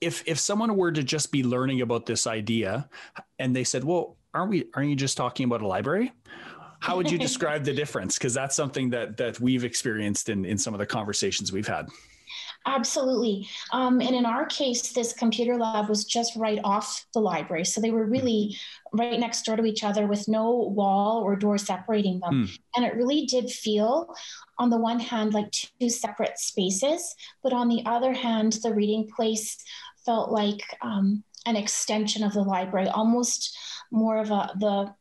if 0.04 0.24
if 0.26 0.40
someone 0.40 0.76
were 0.76 0.92
to 0.92 1.04
just 1.04 1.32
be 1.32 1.44
learning 1.44 1.82
about 1.82 2.06
this 2.06 2.28
idea 2.28 2.90
and 3.40 3.56
they 3.56 3.64
said, 3.64 3.84
"Well, 3.84 4.18
aren't 4.34 4.50
we 4.50 4.66
aren't 4.76 4.90
you 4.90 4.96
just 4.96 5.18
talking 5.18 5.46
about 5.46 5.62
a 5.62 5.68
library?" 5.68 6.12
How 6.80 6.98
would 6.98 7.10
you 7.10 7.18
describe 7.30 7.64
the 7.64 7.74
difference? 7.74 8.18
Because 8.18 8.34
that's 8.34 8.56
something 8.56 8.90
that 8.92 9.18
that 9.18 9.40
we've 9.40 9.64
experienced 9.64 10.30
in 10.30 10.46
in 10.46 10.58
some 10.58 10.74
of 10.74 10.80
the 10.80 10.86
conversations 10.86 11.52
we've 11.52 11.68
had. 11.68 11.88
Absolutely. 12.66 13.48
Um, 13.72 14.00
and 14.00 14.16
in 14.16 14.26
our 14.26 14.46
case, 14.46 14.94
this 14.94 15.12
computer 15.12 15.58
lab 15.58 15.90
was 15.90 16.06
just 16.06 16.36
right 16.38 16.60
off 16.64 17.06
the 17.14 17.20
library. 17.20 17.66
So 17.66 17.82
they 17.82 17.92
were 17.92 18.06
really 18.06 18.56
right 18.94 19.20
next 19.20 19.44
door 19.44 19.58
to 19.58 19.66
each 19.66 19.84
other 19.84 20.08
with 20.08 20.28
no 20.28 20.52
wall 20.52 21.22
or 21.22 21.36
door 21.36 21.58
separating 21.58 22.20
them. 22.22 22.48
Mm. 22.48 22.60
And 22.76 22.86
it 22.86 22.96
really 22.96 23.26
did 23.26 23.50
feel, 23.50 24.16
on 24.60 24.70
the 24.70 24.78
one 24.78 25.00
hand, 25.00 25.34
like 25.34 25.52
two 25.52 25.90
separate 25.90 26.40
spaces. 26.40 27.16
But 27.42 27.52
on 27.52 27.68
the 27.68 27.84
other 27.86 28.14
hand, 28.14 28.54
the 28.64 28.74
reading 28.74 29.10
place 29.14 29.58
felt 30.06 30.32
like 30.32 30.62
um, 30.82 31.24
an 31.46 31.56
extension 31.56 32.24
of 32.24 32.34
the 32.34 32.42
library, 32.42 32.88
almost 32.88 33.58
more 33.92 34.18
of 34.18 34.32
a 34.32 34.52
the 34.60 34.94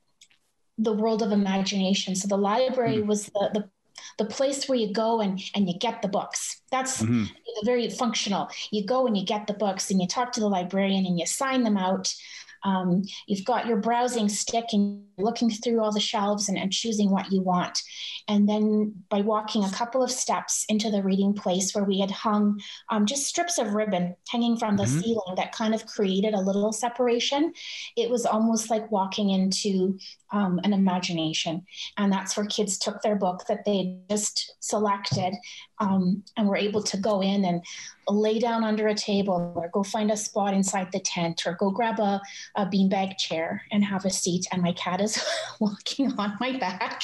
the 0.79 0.93
world 0.93 1.23
of 1.23 1.33
imagination. 1.33 2.15
So 2.15 2.29
the 2.29 2.37
library 2.37 2.97
mm-hmm. 2.97 3.09
was 3.09 3.27
the, 3.27 3.51
the 3.55 3.71
the 4.19 4.25
place 4.25 4.69
where 4.69 4.79
you 4.79 4.93
go 4.93 5.21
and 5.21 5.41
and 5.55 5.69
you 5.69 5.79
get 5.79 6.03
the 6.03 6.09
books. 6.09 6.61
That's 6.71 7.03
mm-hmm. 7.03 7.25
very 7.65 7.89
functional. 7.91 8.49
You 8.71 8.85
go 8.85 9.07
and 9.07 9.17
you 9.17 9.25
get 9.25 9.47
the 9.47 9.55
books 9.55 9.91
and 9.91 10.01
you 10.01 10.07
talk 10.07 10.33
to 10.33 10.41
the 10.41 10.49
librarian 10.49 11.07
and 11.07 11.19
you 11.19 11.27
sign 11.27 11.63
them 11.63 11.77
out. 11.77 12.15
Um, 12.65 13.03
you've 13.27 13.45
got 13.45 13.67
your 13.67 13.77
browsing 13.77 14.29
stick 14.29 14.67
and 14.73 15.05
looking 15.19 15.51
through 15.51 15.81
all 15.81 15.93
the 15.93 16.01
shelves 16.01 16.49
and, 16.49 16.59
and, 16.59 16.73
choosing 16.73 17.11
what 17.11 17.31
you 17.31 17.43
want. 17.43 17.83
And 18.29 18.49
then 18.49 18.95
by 19.09 19.21
walking 19.21 19.63
a 19.63 19.71
couple 19.71 20.03
of 20.03 20.11
steps 20.11 20.65
into 20.69 20.91
the 20.91 21.03
reading 21.03 21.35
place 21.35 21.75
where 21.75 21.85
we 21.85 22.01
had 22.01 22.11
hung 22.11 22.61
um, 22.89 23.05
just 23.05 23.27
strips 23.27 23.59
of 23.59 23.75
ribbon 23.75 24.17
hanging 24.29 24.57
from 24.57 24.77
the 24.77 24.85
mm-hmm. 24.85 25.01
ceiling 25.01 25.35
that 25.37 25.53
kind 25.53 25.75
of 25.75 25.87
created 25.87 26.35
a 26.35 26.41
little 26.41 26.73
separation, 26.73 27.53
it 27.97 28.11
was 28.11 28.25
almost 28.25 28.71
like 28.71 28.91
walking 28.91 29.31
into 29.31 29.99
um, 30.33 30.61
an 30.65 30.73
imagination. 30.73 31.65
And 31.99 32.13
that's 32.13 32.37
where 32.37 32.47
kids 32.47 32.79
took 32.79 33.03
their 33.03 33.17
book 33.17 33.45
that 33.49 33.65
they 33.65 33.99
just 34.09 34.55
selected 34.61 35.35
um, 35.83 36.23
and 36.37 36.49
were 36.49 36.57
able 36.57 36.83
to 36.83 36.97
go 36.97 37.21
in 37.21 37.45
and 37.45 37.63
lay 38.09 38.39
down 38.39 38.63
under 38.63 38.89
a 38.89 38.95
table 38.95 39.53
or 39.57 39.69
go 39.73 39.83
find 39.83 40.11
a 40.11 40.17
spot 40.17 40.55
inside 40.55 40.91
the 40.93 41.01
tent 41.01 41.43
or 41.47 41.55
go 41.55 41.71
grab 41.71 41.99
a, 41.99 42.21
a 42.57 42.67
beanbag 42.67 43.19
chair 43.19 43.63
and 43.73 43.85
have 43.85 44.05
a 44.05 44.11
seat. 44.11 44.47
And 44.53 44.63
my 44.63 44.73
cat 44.73 45.01
is 45.01 45.23
walking 45.61 46.13
on 46.19 46.37
my 46.41 46.57
back. 46.59 47.03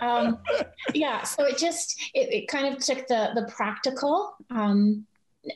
um, 0.00 0.38
yeah, 0.94 1.22
so 1.24 1.44
it 1.44 1.58
just 1.58 2.00
it, 2.14 2.32
it, 2.32 2.48
kind 2.48 2.72
of 2.72 2.82
took 2.82 3.06
the 3.08 3.30
the 3.34 3.50
practical 3.54 4.34
um, 4.50 5.06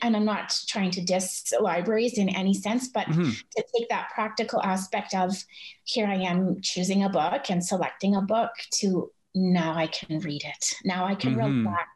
and 0.01 0.15
I'm 0.15 0.25
not 0.25 0.55
trying 0.67 0.91
to 0.91 1.01
diss 1.01 1.53
libraries 1.59 2.17
in 2.17 2.29
any 2.29 2.53
sense, 2.53 2.87
but 2.87 3.05
mm-hmm. 3.07 3.29
to 3.29 3.63
take 3.75 3.89
that 3.89 4.09
practical 4.13 4.61
aspect 4.61 5.13
of 5.13 5.35
here 5.83 6.07
I 6.07 6.15
am 6.15 6.61
choosing 6.61 7.03
a 7.03 7.09
book 7.09 7.49
and 7.49 7.63
selecting 7.63 8.15
a 8.15 8.21
book 8.21 8.51
to 8.79 9.11
now 9.35 9.73
I 9.73 9.87
can 9.87 10.19
read 10.19 10.43
it. 10.43 10.73
Now 10.83 11.05
I 11.05 11.15
can 11.15 11.35
mm-hmm. 11.35 11.67
relax 11.67 11.89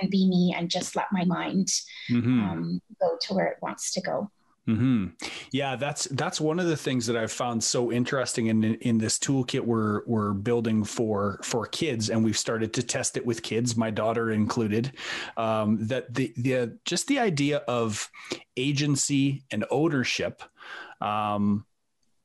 and 0.00 0.10
be 0.10 0.28
me 0.28 0.54
and 0.56 0.70
just 0.70 0.96
let 0.96 1.06
my 1.12 1.24
mind 1.24 1.68
mm-hmm. 2.10 2.40
um, 2.40 2.82
go 3.00 3.16
to 3.22 3.34
where 3.34 3.46
it 3.46 3.58
wants 3.60 3.92
to 3.92 4.00
go. 4.00 4.30
Mm-hmm. 4.68 5.08
Yeah, 5.52 5.76
that's 5.76 6.06
that's 6.06 6.40
one 6.40 6.58
of 6.58 6.66
the 6.66 6.76
things 6.76 7.06
that 7.06 7.16
I've 7.18 7.32
found 7.32 7.62
so 7.62 7.92
interesting 7.92 8.46
in 8.46 8.64
in 8.64 8.96
this 8.96 9.18
toolkit 9.18 9.60
we're 9.60 10.02
we're 10.06 10.32
building 10.32 10.84
for 10.84 11.38
for 11.42 11.66
kids, 11.66 12.08
and 12.08 12.24
we've 12.24 12.38
started 12.38 12.72
to 12.74 12.82
test 12.82 13.18
it 13.18 13.26
with 13.26 13.42
kids, 13.42 13.76
my 13.76 13.90
daughter 13.90 14.30
included. 14.30 14.92
Um, 15.36 15.86
that 15.88 16.14
the 16.14 16.32
the 16.38 16.78
just 16.86 17.08
the 17.08 17.18
idea 17.18 17.58
of 17.68 18.10
agency 18.56 19.44
and 19.50 19.66
ownership 19.70 20.42
um, 21.02 21.66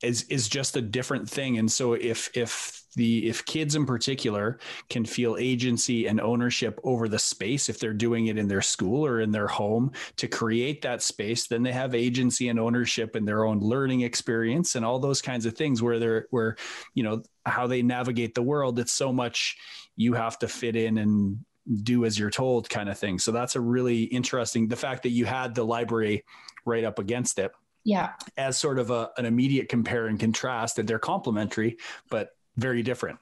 is 0.02 0.24
is 0.24 0.48
just 0.48 0.78
a 0.78 0.82
different 0.82 1.30
thing, 1.30 1.58
and 1.58 1.70
so 1.70 1.92
if 1.92 2.30
if 2.38 2.79
the 2.96 3.28
if 3.28 3.46
kids 3.46 3.76
in 3.76 3.86
particular 3.86 4.60
can 4.90 5.06
feel 5.06 5.38
agency 5.40 6.08
and 6.08 6.20
ownership 6.20 6.80
over 6.84 7.08
the 7.08 7.20
space 7.20 7.70
if 7.70 7.80
they're 7.80 7.94
doing 7.94 8.28
it 8.28 8.38
in 8.38 8.48
their 8.48 8.62
school 8.62 9.06
or 9.06 9.20
in 9.22 9.32
their 9.32 9.48
home 9.48 9.92
to 10.18 10.28
create 10.28 10.82
that 10.82 11.02
space 11.02 11.48
then 11.48 11.64
they 11.64 11.72
have 11.72 11.94
agency 11.94 12.50
and 12.50 12.60
ownership 12.60 13.16
in 13.16 13.26
their 13.26 13.46
own 13.46 13.60
learning 13.60 14.02
experience 14.02 14.76
and 14.76 14.86
all 14.86 15.00
those 15.00 15.22
kinds 15.22 15.46
of 15.46 15.56
things 15.56 15.82
where 15.82 16.00
they're 16.00 16.28
where 16.32 16.56
you 16.94 17.04
know 17.04 17.22
how 17.46 17.68
they 17.68 17.82
navigate 17.82 18.34
the 18.34 18.42
world 18.42 18.80
it's 18.80 18.94
so 18.94 19.14
much 19.14 19.58
you 19.96 20.14
have 20.14 20.40
to 20.40 20.48
fit 20.48 20.76
in 20.76 20.98
and 20.98 21.40
do 21.84 22.06
as 22.06 22.18
you're 22.18 22.30
told 22.30 22.70
kind 22.70 22.90
of 22.90 22.98
thing. 22.98 23.20
So 23.20 23.32
that's 23.32 23.56
a 23.56 23.62
really 23.62 24.04
interesting 24.04 24.68
the 24.68 24.76
fact 24.76 25.04
that 25.04 25.10
you 25.10 25.26
had 25.26 25.54
the 25.54 25.64
library 25.64 26.24
right 26.66 26.84
up 26.84 27.00
against 27.00 27.40
it 27.40 27.52
yeah. 27.84 28.14
as 28.38 28.58
sort 28.58 28.80
of 28.80 28.92
a, 28.92 29.12
an 29.18 29.26
immediate 29.26 29.70
compare 29.70 30.08
and 30.08 30.20
contrast 30.20 30.76
that 30.76 30.88
they're 30.88 31.00
complementary 31.00 31.78
but 32.10 32.30
very 32.60 32.84
different. 32.84 33.20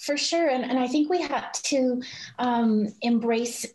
For 0.00 0.16
sure. 0.16 0.48
And, 0.48 0.64
and 0.64 0.78
I 0.78 0.86
think 0.86 1.08
we 1.08 1.22
had 1.22 1.52
to 1.54 2.02
um, 2.38 2.88
embrace 3.00 3.66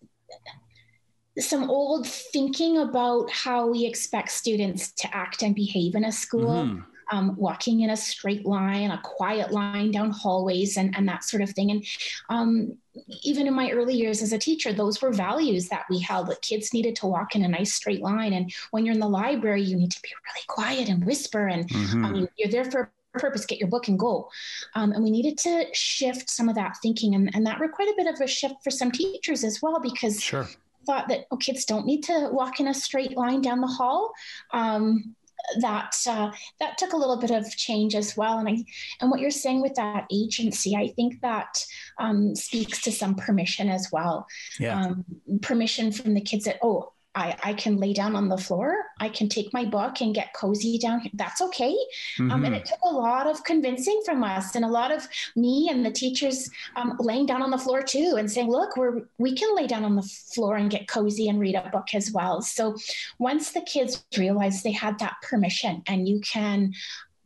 some 1.37 1.69
old 1.69 2.07
thinking 2.07 2.77
about 2.77 3.29
how 3.31 3.67
we 3.67 3.85
expect 3.85 4.31
students 4.31 4.91
to 4.93 5.15
act 5.15 5.41
and 5.41 5.55
behave 5.55 5.95
in 5.95 6.05
a 6.05 6.11
school. 6.11 6.65
Mm-hmm. 6.65 6.79
Um, 7.11 7.35
walking 7.35 7.81
in 7.81 7.91
a 7.91 7.95
straight 7.95 8.47
line, 8.47 8.89
a 8.89 8.99
quiet 9.03 9.51
line 9.51 9.91
down 9.91 10.09
hallways, 10.09 10.75
and, 10.75 10.97
and 10.97 11.07
that 11.07 11.23
sort 11.23 11.43
of 11.43 11.51
thing. 11.51 11.69
And 11.69 11.85
um, 12.29 12.79
even 13.21 13.45
in 13.45 13.53
my 13.53 13.69
early 13.69 13.93
years 13.93 14.23
as 14.23 14.33
a 14.33 14.39
teacher, 14.39 14.73
those 14.73 15.03
were 15.03 15.13
values 15.13 15.69
that 15.69 15.85
we 15.87 15.99
held 15.99 16.29
that 16.29 16.41
kids 16.41 16.73
needed 16.73 16.95
to 16.95 17.05
walk 17.05 17.35
in 17.35 17.43
a 17.43 17.47
nice 17.47 17.75
straight 17.75 18.01
line. 18.01 18.33
And 18.33 18.51
when 18.71 18.87
you're 18.87 18.95
in 18.95 18.99
the 18.99 19.07
library, 19.07 19.61
you 19.61 19.75
need 19.75 19.91
to 19.91 20.01
be 20.01 20.09
really 20.09 20.45
quiet 20.47 20.89
and 20.89 21.05
whisper. 21.05 21.45
And 21.45 21.69
mm-hmm. 21.69 22.05
um, 22.05 22.27
you're 22.39 22.49
there 22.49 22.71
for 22.71 22.91
purpose, 23.15 23.45
get 23.45 23.59
your 23.59 23.69
book 23.69 23.87
and 23.87 23.97
go. 23.97 24.29
Um, 24.75 24.91
and 24.91 25.03
we 25.03 25.11
needed 25.11 25.37
to 25.39 25.65
shift 25.73 26.29
some 26.29 26.49
of 26.49 26.55
that 26.55 26.75
thinking. 26.81 27.15
And, 27.15 27.31
and 27.33 27.45
that 27.45 27.59
required 27.59 27.89
a 27.89 28.03
bit 28.03 28.13
of 28.13 28.21
a 28.21 28.27
shift 28.27 28.55
for 28.63 28.71
some 28.71 28.91
teachers 28.91 29.43
as 29.43 29.61
well, 29.61 29.79
because 29.79 30.21
sure. 30.21 30.47
thought 30.85 31.07
that 31.07 31.25
oh, 31.31 31.37
kids 31.37 31.65
don't 31.65 31.85
need 31.85 32.03
to 32.03 32.29
walk 32.31 32.59
in 32.59 32.67
a 32.67 32.73
straight 32.73 33.17
line 33.17 33.41
down 33.41 33.61
the 33.61 33.67
hall. 33.67 34.13
Um, 34.51 35.15
that 35.59 35.95
uh, 36.07 36.31
that 36.59 36.77
took 36.77 36.93
a 36.93 36.97
little 36.97 37.17
bit 37.17 37.31
of 37.31 37.49
change 37.55 37.95
as 37.95 38.17
well. 38.17 38.39
And 38.39 38.49
I 38.49 38.63
and 38.99 39.11
what 39.11 39.19
you're 39.19 39.31
saying 39.31 39.61
with 39.61 39.75
that 39.75 40.05
agency, 40.11 40.75
I 40.75 40.87
think 40.95 41.21
that 41.21 41.63
um, 41.99 42.35
speaks 42.35 42.81
to 42.83 42.91
some 42.91 43.15
permission 43.15 43.69
as 43.69 43.89
well. 43.91 44.25
Yeah. 44.59 44.81
Um, 44.81 45.05
permission 45.41 45.91
from 45.91 46.13
the 46.13 46.21
kids 46.21 46.45
that 46.45 46.57
oh 46.63 46.93
I, 47.15 47.35
I 47.43 47.53
can 47.53 47.77
lay 47.77 47.93
down 47.93 48.15
on 48.15 48.27
the 48.27 48.37
floor. 48.37 48.75
I 48.99 49.07
can 49.07 49.29
take 49.29 49.53
my 49.53 49.63
book 49.63 50.01
and 50.01 50.13
get 50.13 50.33
cozy 50.33 50.77
down 50.77 50.99
here. 50.99 51.11
That's 51.13 51.41
okay. 51.41 51.73
Mm-hmm. 52.17 52.31
Um, 52.31 52.43
and 52.43 52.53
mm-hmm. 52.53 52.61
it 52.61 52.65
took 52.65 52.79
a 52.83 52.93
lot 52.93 53.25
of 53.25 53.43
convincing 53.45 54.01
from 54.05 54.21
us 54.23 54.55
and 54.55 54.65
a 54.65 54.69
lot 54.69 54.91
of 54.91 55.07
me 55.35 55.69
and 55.71 55.85
the 55.85 55.91
teachers 55.91 56.49
um, 56.75 56.97
laying 56.99 57.25
down 57.25 57.41
on 57.41 57.51
the 57.51 57.57
floor 57.57 57.81
too 57.81 58.15
and 58.17 58.29
saying, 58.29 58.49
look, 58.49 58.75
we're, 58.75 59.07
we 59.17 59.33
can 59.33 59.55
lay 59.55 59.65
down 59.65 59.85
on 59.85 59.95
the 59.95 60.01
floor 60.01 60.57
and 60.57 60.69
get 60.69 60.89
cozy 60.89 61.29
and 61.29 61.39
read 61.39 61.55
a 61.55 61.69
book 61.69 61.87
as 61.93 62.11
well. 62.11 62.41
So 62.41 62.75
once 63.17 63.51
the 63.51 63.61
kids 63.61 64.05
realized 64.17 64.63
they 64.63 64.73
had 64.73 64.99
that 64.99 65.15
permission 65.21 65.83
and 65.87 66.09
you 66.09 66.19
can 66.19 66.73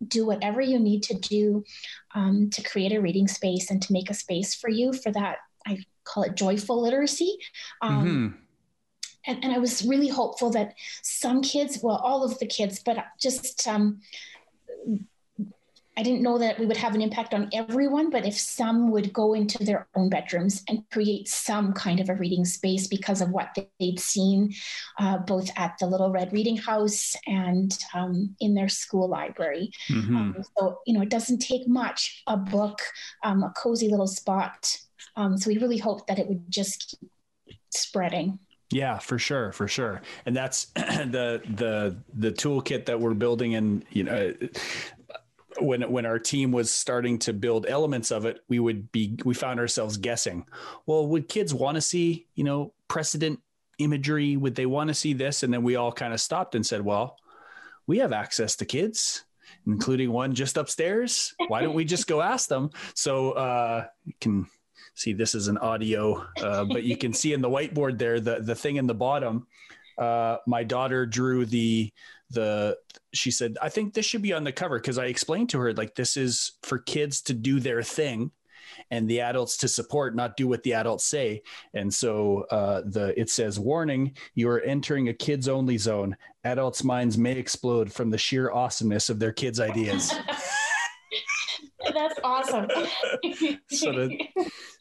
do 0.08 0.26
whatever 0.26 0.62
you 0.62 0.78
need 0.80 1.02
to 1.04 1.16
do 1.16 1.64
um, 2.14 2.50
to 2.52 2.62
create 2.62 2.94
a 2.94 3.02
reading 3.02 3.28
space 3.28 3.72
and 3.72 3.82
to 3.82 3.92
make 3.92 4.10
a 4.12 4.14
space 4.14 4.54
for 4.54 4.70
you 4.70 4.94
for 4.94 5.12
that, 5.12 5.38
I 5.66 5.80
call 6.04 6.24
it 6.24 6.36
joyful 6.36 6.82
literacy. 6.82 7.38
Um, 7.82 8.06
mm-hmm 8.06 8.36
and, 9.26 9.44
and 9.44 9.54
I 9.54 9.58
was 9.58 9.86
really 9.86 10.08
hopeful 10.08 10.50
that 10.52 10.76
some 11.02 11.42
kids, 11.42 11.80
well, 11.82 11.98
all 11.98 12.24
of 12.24 12.40
the 12.40 12.48
kids, 12.48 12.82
but 12.84 12.98
just 13.20 13.68
um, 13.68 14.02
I 16.00 16.02
didn't 16.02 16.22
know 16.22 16.38
that 16.38 16.58
we 16.58 16.66
would 16.66 16.78
have 16.78 16.96
an 16.96 17.02
impact 17.02 17.34
on 17.34 17.50
everyone, 17.52 18.10
but 18.10 18.26
if 18.26 18.40
some 18.40 18.90
would 18.92 19.12
go 19.12 19.34
into 19.34 19.62
their 19.66 19.86
own 19.96 20.10
bedrooms 20.10 20.64
and 20.70 20.90
create 20.92 21.28
some 21.28 21.74
kind 21.74 22.00
of 22.00 22.08
a 22.08 22.16
reading 22.16 22.46
space 22.46 22.88
because 22.88 23.20
of 23.20 23.32
what 23.32 23.58
they'd 23.82 24.00
seen, 24.00 24.54
uh, 24.98 25.18
both 25.18 25.52
at 25.58 25.78
the 25.78 25.86
Little 25.86 26.10
Red 26.10 26.32
Reading 26.32 26.56
House 26.56 27.18
and 27.28 27.78
um, 27.94 28.34
in 28.40 28.54
their 28.54 28.70
school 28.70 29.10
library. 29.10 29.72
Mm-hmm. 29.90 30.16
Um, 30.16 30.44
so, 30.58 30.80
you 30.88 30.94
know, 30.94 31.02
it 31.02 31.10
doesn't 31.10 31.40
take 31.40 31.68
much 31.68 32.24
a 32.28 32.38
book, 32.38 32.80
um, 33.26 33.44
a 33.44 33.50
cozy 33.58 33.90
little 33.90 34.08
spot. 34.08 34.78
Um, 35.18 35.38
so, 35.38 35.50
we 35.50 35.58
really 35.58 35.80
hope 35.80 36.08
that 36.08 36.18
it 36.18 36.30
would 36.30 36.50
just 36.50 36.96
keep 37.46 37.60
spreading. 37.72 38.40
Yeah, 38.72 39.00
for 39.00 39.18
sure, 39.18 39.52
for 39.52 39.68
sure. 39.68 40.02
And 40.26 40.36
that's 40.36 40.66
the 40.76 41.42
the 41.56 41.98
the 42.14 42.32
toolkit 42.32 42.86
that 42.86 43.00
we're 43.00 43.14
building 43.14 43.56
and 43.56 43.84
you 43.90 44.04
know 44.04 44.34
when 45.60 45.90
when 45.92 46.06
our 46.06 46.20
team 46.20 46.52
was 46.52 46.72
starting 46.72 47.18
to 47.20 47.34
build 47.34 47.66
elements 47.68 48.12
of 48.12 48.26
it, 48.26 48.42
we 48.48 48.60
would 48.60 48.92
be 48.92 49.18
we 49.26 49.34
found 49.34 49.60
ourselves 49.60 49.98
guessing. 49.98 50.46
Well, 50.86 51.08
would 51.08 51.28
kids 51.28 51.54
want 51.54 51.76
to 51.76 51.82
see, 51.82 52.28
you 52.36 52.44
know, 52.44 52.74
precedent 52.88 53.40
imagery? 53.80 54.38
Would 54.38 54.56
they 54.56 54.66
want 54.66 54.90
to 54.90 54.94
see 54.94 55.14
this? 55.14 55.44
And 55.44 55.54
then 55.54 55.64
we 55.64 55.76
all 55.76 55.92
kind 55.92 56.14
of 56.14 56.22
stopped 56.22 56.54
and 56.54 56.66
said, 56.66 56.82
well, 56.82 57.18
we 57.88 57.98
have 58.00 58.14
access 58.14 58.56
to 58.58 58.66
kids 58.66 59.24
including 59.66 60.12
one 60.12 60.34
just 60.34 60.58
upstairs. 60.58 61.34
Why 61.48 61.62
don't 61.62 61.76
we 61.76 61.86
just 61.86 62.08
go 62.08 62.22
ask 62.22 62.50
them? 62.50 62.70
So 62.94 63.32
uh, 63.32 63.86
you 64.06 64.14
can 64.20 64.48
see 65.00 65.14
this 65.14 65.34
is 65.34 65.48
an 65.48 65.58
audio, 65.60 66.26
uh, 66.42 66.66
but 66.66 66.84
you 66.84 66.98
can 66.98 67.14
see 67.14 67.34
in 67.34 67.42
the 67.42 67.50
whiteboard 67.50 67.98
there 67.98 68.20
the 68.20 68.40
the 68.42 68.56
thing 68.56 68.76
in 68.76 68.88
the 68.88 68.94
bottom. 68.94 69.48
Uh, 69.98 70.38
my 70.48 70.64
daughter 70.64 71.06
drew 71.06 71.46
the 71.46 71.92
the 72.32 72.78
she 73.12 73.32
said 73.32 73.58
i 73.60 73.68
think 73.68 73.94
this 73.94 74.06
should 74.06 74.22
be 74.22 74.34
on 74.34 74.44
the 74.44 74.52
cover. 74.52 74.78
Because 74.78 74.98
i 74.98 75.06
explained 75.06 75.50
to 75.50 75.60
her 75.60 75.74
like 75.74 75.96
this 75.96 76.16
is 76.16 76.54
for 76.64 76.78
kids 76.78 77.22
to 77.24 77.34
do 77.34 77.60
their 77.60 77.82
thing 77.82 78.32
and 78.92 79.10
the 79.10 79.22
adults 79.22 79.58
to 79.58 79.68
support 79.68 80.16
not 80.16 80.38
do 80.38 80.48
what 80.48 80.64
the 80.64 80.74
adults 80.74 81.06
say. 81.06 81.42
And 81.74 81.94
so 81.94 82.46
uh, 82.52 82.82
the 82.86 83.20
it 83.20 83.30
says 83.30 83.60
warning 83.60 84.16
you 84.36 84.50
are 84.50 84.62
entering 84.62 85.10
a 85.10 85.14
kids 85.14 85.48
only 85.48 85.78
zone. 85.78 86.16
Adults 86.44 86.84
minds 86.84 87.18
may 87.18 87.34
explode 87.34 87.92
from 87.92 88.10
the 88.10 88.18
sheer 88.18 88.52
awesomeness 88.52 89.10
of 89.10 89.20
their 89.20 89.34
kids 89.34 89.60
ideas 89.60 90.14
that's 91.94 92.20
awesome 92.24 92.68
so 93.70 93.92
to, 93.92 94.18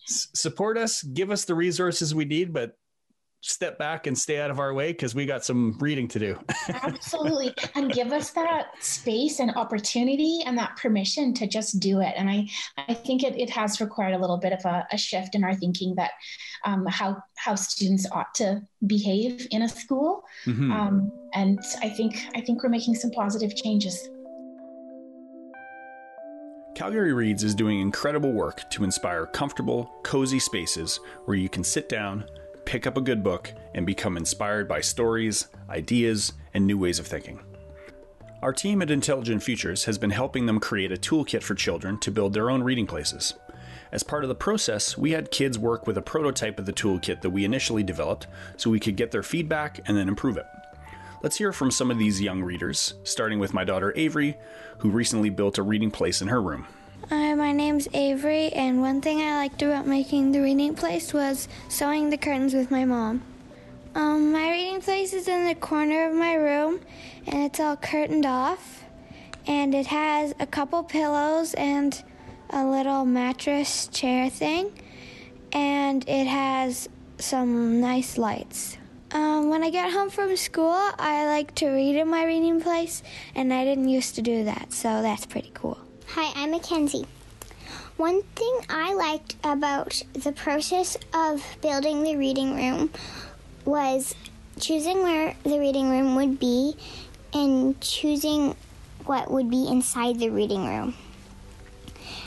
support 0.08 0.78
us, 0.78 1.02
give 1.02 1.30
us 1.30 1.44
the 1.44 1.54
resources 1.54 2.14
we 2.14 2.24
need, 2.24 2.52
but 2.52 2.76
step 3.40 3.78
back 3.78 4.08
and 4.08 4.18
stay 4.18 4.40
out 4.40 4.50
of 4.50 4.58
our 4.58 4.74
way 4.74 4.90
because 4.90 5.14
we 5.14 5.24
got 5.24 5.44
some 5.44 5.76
reading 5.78 6.08
to 6.08 6.18
do. 6.18 6.38
Absolutely. 6.68 7.54
And 7.76 7.92
give 7.92 8.12
us 8.12 8.30
that 8.32 8.72
space 8.80 9.38
and 9.38 9.54
opportunity 9.54 10.40
and 10.44 10.58
that 10.58 10.76
permission 10.76 11.32
to 11.34 11.46
just 11.46 11.78
do 11.78 12.00
it. 12.00 12.14
And 12.16 12.28
I, 12.28 12.48
I 12.88 12.94
think 12.94 13.22
it, 13.22 13.38
it 13.38 13.48
has 13.50 13.80
required 13.80 14.14
a 14.14 14.18
little 14.18 14.38
bit 14.38 14.52
of 14.52 14.64
a, 14.64 14.86
a 14.90 14.98
shift 14.98 15.36
in 15.36 15.44
our 15.44 15.54
thinking 15.54 15.94
that 15.94 16.12
um, 16.64 16.84
how, 16.86 17.22
how 17.36 17.54
students 17.54 18.06
ought 18.10 18.34
to 18.36 18.60
behave 18.86 19.46
in 19.52 19.62
a 19.62 19.68
school. 19.68 20.24
Mm-hmm. 20.44 20.72
Um, 20.72 21.12
and 21.32 21.60
I 21.80 21.90
think, 21.90 22.18
I 22.34 22.40
think 22.40 22.64
we're 22.64 22.70
making 22.70 22.96
some 22.96 23.12
positive 23.12 23.54
changes. 23.54 24.08
Calgary 26.78 27.12
Reads 27.12 27.42
is 27.42 27.56
doing 27.56 27.80
incredible 27.80 28.30
work 28.30 28.70
to 28.70 28.84
inspire 28.84 29.26
comfortable, 29.26 29.92
cozy 30.04 30.38
spaces 30.38 31.00
where 31.24 31.36
you 31.36 31.48
can 31.48 31.64
sit 31.64 31.88
down, 31.88 32.24
pick 32.66 32.86
up 32.86 32.96
a 32.96 33.00
good 33.00 33.24
book, 33.24 33.52
and 33.74 33.84
become 33.84 34.16
inspired 34.16 34.68
by 34.68 34.80
stories, 34.80 35.48
ideas, 35.68 36.34
and 36.54 36.64
new 36.64 36.78
ways 36.78 37.00
of 37.00 37.06
thinking. 37.08 37.40
Our 38.42 38.52
team 38.52 38.80
at 38.80 38.92
Intelligent 38.92 39.42
Futures 39.42 39.86
has 39.86 39.98
been 39.98 40.10
helping 40.10 40.46
them 40.46 40.60
create 40.60 40.92
a 40.92 40.96
toolkit 40.96 41.42
for 41.42 41.56
children 41.56 41.98
to 41.98 42.12
build 42.12 42.32
their 42.32 42.48
own 42.48 42.62
reading 42.62 42.86
places. 42.86 43.34
As 43.90 44.04
part 44.04 44.22
of 44.22 44.28
the 44.28 44.36
process, 44.36 44.96
we 44.96 45.10
had 45.10 45.32
kids 45.32 45.58
work 45.58 45.88
with 45.88 45.98
a 45.98 46.02
prototype 46.02 46.60
of 46.60 46.66
the 46.66 46.72
toolkit 46.72 47.22
that 47.22 47.30
we 47.30 47.44
initially 47.44 47.82
developed 47.82 48.28
so 48.56 48.70
we 48.70 48.78
could 48.78 48.94
get 48.94 49.10
their 49.10 49.24
feedback 49.24 49.80
and 49.88 49.96
then 49.96 50.06
improve 50.06 50.36
it. 50.36 50.46
Let's 51.20 51.37
hear 51.37 51.52
from 51.52 51.72
some 51.72 51.90
of 51.90 51.98
these 51.98 52.20
young 52.20 52.44
readers, 52.44 52.94
starting 53.02 53.40
with 53.40 53.52
my 53.52 53.64
daughter 53.64 53.92
Avery, 53.96 54.37
who 54.78 54.90
recently 54.90 55.31
built 55.31 55.59
a 55.59 55.64
reading 55.64 55.90
place 55.90 56.22
in 56.22 56.28
her 56.28 56.40
room. 56.40 56.68
Hi, 57.11 57.35
my 57.35 57.50
name's 57.50 57.88
Avery, 57.92 58.50
and 58.52 58.81
one 58.81 59.00
thing 59.00 59.20
I 59.20 59.37
liked 59.37 59.61
about 59.62 59.85
making 59.85 60.31
the 60.31 60.40
reading 60.40 60.76
place 60.76 61.12
was 61.12 61.48
sewing 61.68 62.11
the 62.11 62.18
curtains 62.18 62.54
with 62.54 62.70
my 62.70 62.85
mom. 62.85 63.22
Um, 63.96 64.31
my 64.31 64.48
reading 64.48 64.81
place 64.81 65.12
is 65.12 65.26
in 65.26 65.44
the 65.48 65.57
corner 65.57 66.09
of 66.09 66.14
my 66.14 66.35
room, 66.35 66.81
and 67.26 67.42
it's 67.42 67.59
all 67.59 67.76
curtained 67.76 68.26
off, 68.26 68.85
and 69.44 69.74
it 69.74 69.88
has 69.88 70.35
a 70.38 70.46
couple 70.46 70.85
pillows 70.85 71.52
and 71.54 72.00
a 72.50 72.64
little 72.64 73.04
mattress 73.04 73.88
chair 73.88 74.31
thing, 74.31 74.72
and 75.50 76.09
it 76.09 76.28
has 76.28 76.88
some 77.18 77.81
nice 77.81 78.18
lights. 78.18 78.78
Um, 79.10 79.48
when 79.48 79.62
I 79.62 79.70
get 79.70 79.90
home 79.90 80.10
from 80.10 80.36
school, 80.36 80.74
I 80.98 81.26
like 81.26 81.54
to 81.56 81.68
read 81.70 81.96
in 81.96 82.08
my 82.08 82.26
reading 82.26 82.60
place, 82.60 83.02
and 83.34 83.54
I 83.54 83.64
didn't 83.64 83.88
used 83.88 84.16
to 84.16 84.22
do 84.22 84.44
that, 84.44 84.70
so 84.70 85.00
that's 85.00 85.24
pretty 85.24 85.50
cool. 85.54 85.78
Hi, 86.08 86.30
I'm 86.34 86.50
Mackenzie. 86.50 87.06
One 87.96 88.22
thing 88.36 88.60
I 88.68 88.92
liked 88.92 89.36
about 89.42 90.02
the 90.12 90.32
process 90.32 90.98
of 91.14 91.42
building 91.62 92.02
the 92.02 92.16
reading 92.16 92.54
room 92.54 92.90
was 93.64 94.14
choosing 94.60 95.02
where 95.02 95.34
the 95.42 95.58
reading 95.58 95.88
room 95.88 96.14
would 96.16 96.38
be 96.38 96.74
and 97.32 97.80
choosing 97.80 98.54
what 99.06 99.30
would 99.30 99.48
be 99.48 99.68
inside 99.68 100.18
the 100.18 100.28
reading 100.28 100.66
room. 100.66 100.94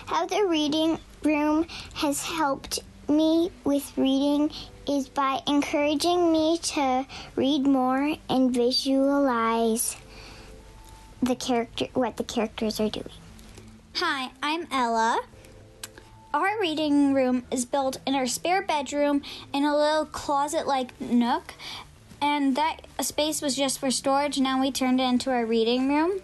How 0.08 0.26
the 0.26 0.48
reading 0.48 0.98
room 1.22 1.68
has 1.94 2.24
helped 2.24 2.80
me 3.08 3.52
with 3.64 3.96
reading 3.98 4.52
is 4.88 5.08
by 5.10 5.42
encouraging 5.48 6.32
me 6.32 6.58
to 6.58 7.06
read 7.36 7.66
more 7.66 8.16
and 8.30 8.54
visualize 8.54 9.98
the 11.22 11.36
character 11.36 11.86
what 11.94 12.18
the 12.18 12.24
characters 12.24 12.80
are 12.80 12.90
doing. 12.90 13.10
Hi, 13.96 14.32
I'm 14.42 14.68
Ella. 14.72 15.22
Our 16.34 16.60
reading 16.62 17.14
room 17.14 17.44
is 17.52 17.66
built 17.66 18.00
in 18.08 18.16
our 18.16 18.26
spare 18.26 18.62
bedroom 18.62 19.22
in 19.54 19.66
a 19.66 19.78
little 19.78 20.06
closet 20.06 20.66
like 20.66 21.00
nook, 21.00 21.54
and 22.22 22.56
that 22.56 22.88
space 23.02 23.42
was 23.42 23.56
just 23.56 23.80
for 23.80 23.92
storage. 23.92 24.40
Now 24.40 24.62
we 24.62 24.72
turned 24.72 25.02
it 25.02 25.04
into 25.04 25.30
our 25.30 25.46
reading 25.46 25.90
room. 25.90 26.22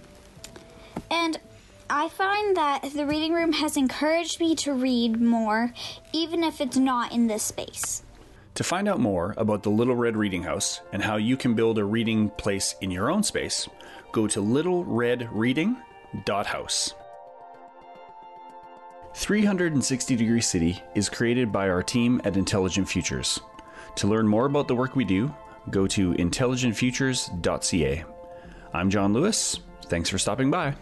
And 1.12 1.40
I 1.90 2.10
find 2.10 2.56
that 2.58 2.84
the 2.94 3.06
reading 3.06 3.34
room 3.34 3.54
has 3.54 3.78
encouraged 3.78 4.40
me 4.40 4.56
to 4.56 4.74
read 4.74 5.22
more, 5.22 5.74
even 6.14 6.44
if 6.44 6.60
it's 6.60 6.78
not 6.78 7.12
in 7.12 7.28
this 7.28 7.44
space. 7.44 8.04
To 8.58 8.64
find 8.64 8.88
out 8.90 9.00
more 9.00 9.34
about 9.38 9.62
the 9.62 9.70
Little 9.70 9.96
Red 9.96 10.18
Reading 10.18 10.42
House 10.42 10.82
and 10.92 11.04
how 11.04 11.18
you 11.18 11.38
can 11.38 11.54
build 11.54 11.78
a 11.78 11.86
reading 11.86 12.32
place 12.32 12.74
in 12.82 12.90
your 12.90 13.12
own 13.12 13.22
space, 13.22 13.70
go 14.12 14.26
to 14.26 14.42
littleredreading.house. 14.42 16.94
360 19.14 20.16
Degree 20.16 20.42
City 20.42 20.82
is 20.96 21.08
created 21.08 21.52
by 21.52 21.70
our 21.70 21.84
team 21.84 22.20
at 22.24 22.36
Intelligent 22.36 22.90
Futures. 22.90 23.40
To 23.98 24.08
learn 24.08 24.28
more 24.28 24.48
about 24.48 24.68
the 24.68 24.74
work 24.74 24.96
we 24.96 25.06
do, 25.06 25.32
go 25.70 25.86
to 25.86 26.16
intelligentfutures.ca. 26.16 28.06
I'm 28.74 28.90
John 28.90 29.14
Lewis. 29.14 29.60
Thanks 29.86 30.10
for 30.10 30.18
stopping 30.18 30.50
by. 30.50 30.74